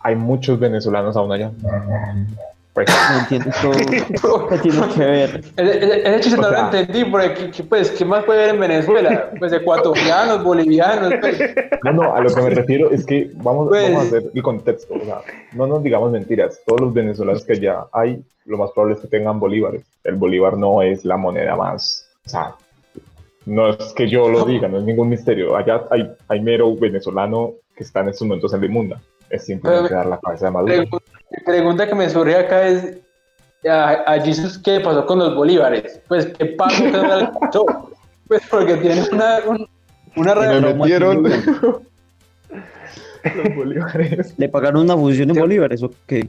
[0.00, 1.50] hay muchos venezolanos aún allá.
[2.74, 3.50] Pues, No entiendo
[4.22, 4.48] todo.
[4.48, 5.44] ¿Qué tiene que ver?
[5.56, 8.24] Ese, ese- ese chiste O no sea- lo entendí, porque ¿qué, qué, pues, ¿qué más
[8.24, 9.30] puede haber en Venezuela?
[9.38, 11.38] Pues ecuatorianos, bolivianos, pues.
[11.84, 14.42] no, no, a lo que me refiero es que vamos, Pues- vamos a hacer el
[14.42, 14.94] contexto.
[14.94, 15.20] O sea,
[15.52, 16.60] no nos digamos mentiras.
[16.66, 19.82] Todos los venezolanos que allá hay, lo más probable es que tengan bolívares.
[20.04, 22.08] El bolívar no es la moneda más.
[22.24, 22.54] O sea,
[23.44, 25.56] no es que yo lo diga, no es ningún misterio.
[25.56, 29.00] Allá hay, hay mero venezolano que está en estos momentos en la inmunda.
[29.32, 30.72] Es simplemente Pero- dar la cabeza de Maduro.
[30.74, 31.04] Pregunta,
[31.44, 32.98] pregunta que me surge acá es,
[33.68, 36.00] a, a Jesus, ¿qué pasó con los bolívares?
[36.06, 37.66] Pues, ¿qué pasó que no alcanzó?
[38.28, 39.66] Pues porque tiene una, un-
[40.16, 41.22] una Me relación metieron
[43.24, 44.34] los bolívares.
[44.36, 46.28] ¿Le pagaron una función en bolívares o qué?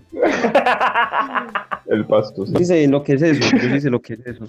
[1.88, 2.46] El pasto.
[2.46, 2.54] sí.
[2.54, 4.46] Yo sí sé lo que es eso, yo sí sé lo que es eso.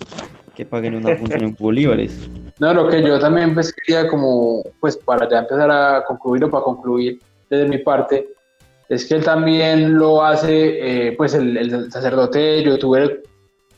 [0.54, 2.28] Que paguen una función en bolívares.
[2.60, 6.50] No, lo que yo también pues quería como, pues para ya empezar a concluir o
[6.50, 7.18] para concluir
[7.50, 8.28] desde mi parte,
[8.88, 13.22] es que él también lo hace, eh, pues el, el sacerdote youtuber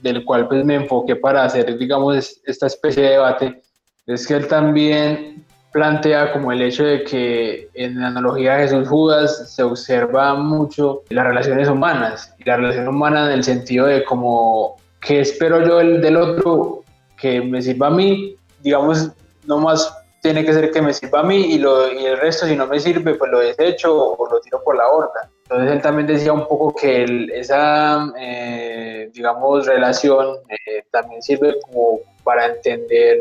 [0.00, 3.62] del cual pues me enfoqué para hacer, digamos, es- esta especie de debate,
[4.06, 8.88] es que él también plantea como el hecho de que en la analogía de Jesús
[8.88, 14.02] Judas se observa mucho las relaciones humanas, y la relación humana en el sentido de
[14.04, 16.82] como, ¿qué espero yo del, del otro
[17.18, 18.36] que me sirva a mí?
[18.62, 19.10] Digamos,
[19.46, 19.92] no más
[20.26, 22.66] tiene que ser que me sirva a mí y, lo, y el resto si no
[22.66, 25.30] me sirve pues lo desecho o lo tiro por la borda.
[25.44, 32.00] Entonces él también decía un poco que esa, eh, digamos, relación eh, también sirve como
[32.24, 33.20] para entender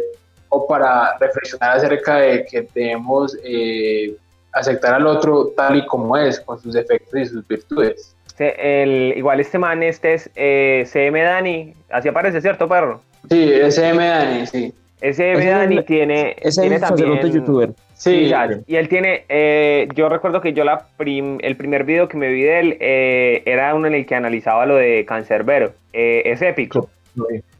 [0.49, 4.15] o para reflexionar acerca de que debemos eh,
[4.51, 8.15] aceptar al otro tal y como es, con sus defectos y sus virtudes.
[8.39, 13.01] El, igual este man, este es CM Dani, así aparece, ¿cierto, perro?
[13.29, 14.73] Sí, CM Dani, sí.
[15.01, 17.31] SM Dani tiene, ese tiene es el también...
[17.31, 17.69] youtuber.
[17.93, 22.09] Sí, ya, y él tiene, eh, yo recuerdo que yo la prim- el primer video
[22.09, 25.71] que me vi de él eh, era uno en el que analizaba lo de Cancerbero.
[25.93, 26.89] Eh, es épico.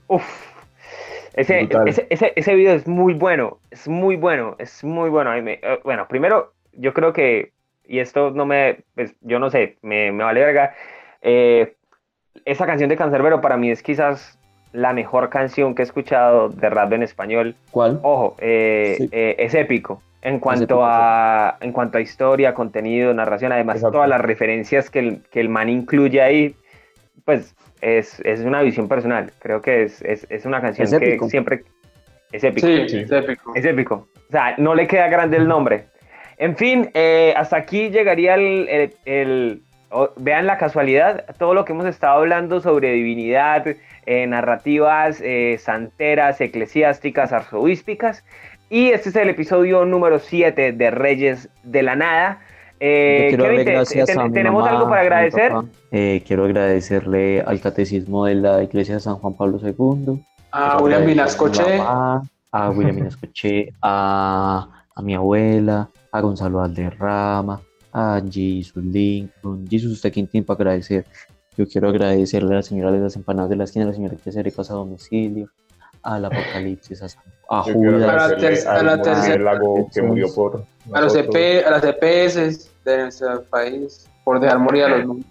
[0.08, 0.24] Uf.
[1.36, 5.32] Ese, ese, ese, ese video es muy bueno, es muy bueno, es muy bueno.
[5.42, 7.52] Me- eh, bueno, primero, yo creo que,
[7.86, 10.74] y esto no me, pues, yo no sé, me, me vale verga,
[11.22, 11.76] eh,
[12.46, 14.38] esa canción de Cancerbero para mí es quizás
[14.76, 17.56] la mejor canción que he escuchado de rap en español.
[17.72, 18.00] ¿Cuál?
[18.04, 19.10] Ojo, eh, Sí.
[19.12, 20.02] eh, es épico.
[20.22, 23.94] En cuanto, épico, a, en cuanto a historia, contenido, narración, además Exacto.
[23.98, 26.56] todas las referencias que el, que el man incluye ahí,
[27.26, 29.32] pues es, es una visión personal.
[29.40, 31.30] Creo que es, es, es una canción Es que épico.
[31.30, 31.64] siempre
[32.32, 32.68] es épico.
[32.68, 32.98] Sí, Sí.
[33.02, 33.56] es épico.
[33.56, 34.08] Es épico.
[34.28, 35.86] O sea, no le queda grande el nombre.
[36.38, 38.68] En fin, eh, hasta aquí llegaría el...
[38.68, 39.62] el- el-
[39.92, 43.66] o- vean la casualidad, todo lo que hemos estado hablando sobre divinidad,
[44.06, 48.24] eh, narrativas eh, santeras, eclesiásticas, arzobíspicas.
[48.70, 52.40] Y este es el episodio número 7 de Reyes de la Nada.
[52.80, 55.52] Eh, quiero Kevin, darle te- gracias te- a mi ¿Tenemos mamá, algo para a agradecer?
[55.92, 60.22] Eh, quiero agradecerle al Catecismo de la Iglesia de San Juan Pablo II.
[60.52, 61.78] A William a Vinascoche.
[61.78, 62.22] mamá,
[62.52, 67.62] A William Vinascoche, a, a mi abuela, a Gonzalo Valderrama,
[67.98, 69.66] a Jesus Lincoln.
[69.70, 71.06] Jesus, ¿usted quién tiene para agradecer?
[71.58, 74.18] Yo quiero agradecerle a la señora de las empanadas de la esquina, a la señora
[74.22, 75.50] que se ricas a domicilio,
[76.04, 77.08] al Apocalipsis, a,
[77.60, 78.04] a Judas.
[78.68, 81.36] A la tercera- murciélago que murió por A los, nosotros.
[81.36, 85.26] EP, a las EPS de nuestro país por dejar morir a los niños.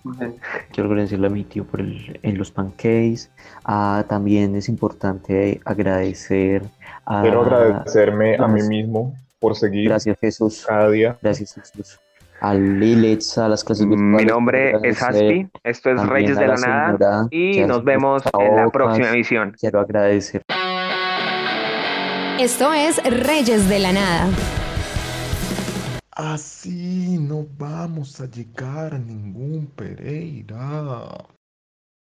[0.73, 3.29] Quiero agradecerle a mi tío por el, en los pancakes.
[3.65, 6.63] Ah, también es importante agradecer
[7.05, 7.21] a...
[7.21, 10.65] Quiero agradecerme a mí mismo por seguir Gracias Jesús.
[10.67, 11.19] cada día.
[11.21, 12.01] Gracias Jesús.
[12.45, 14.27] A Lilith, a las clases virtuales.
[14.27, 18.57] Mi nombre es Haspi, esto es Reyes de la señora Nada y nos vemos en
[18.57, 19.57] la próxima emisión.
[19.59, 20.43] Quiero agradecer
[22.39, 24.27] Esto es Reyes de la Nada.
[26.11, 31.25] Así no vamos a llegar a ningún Pereira.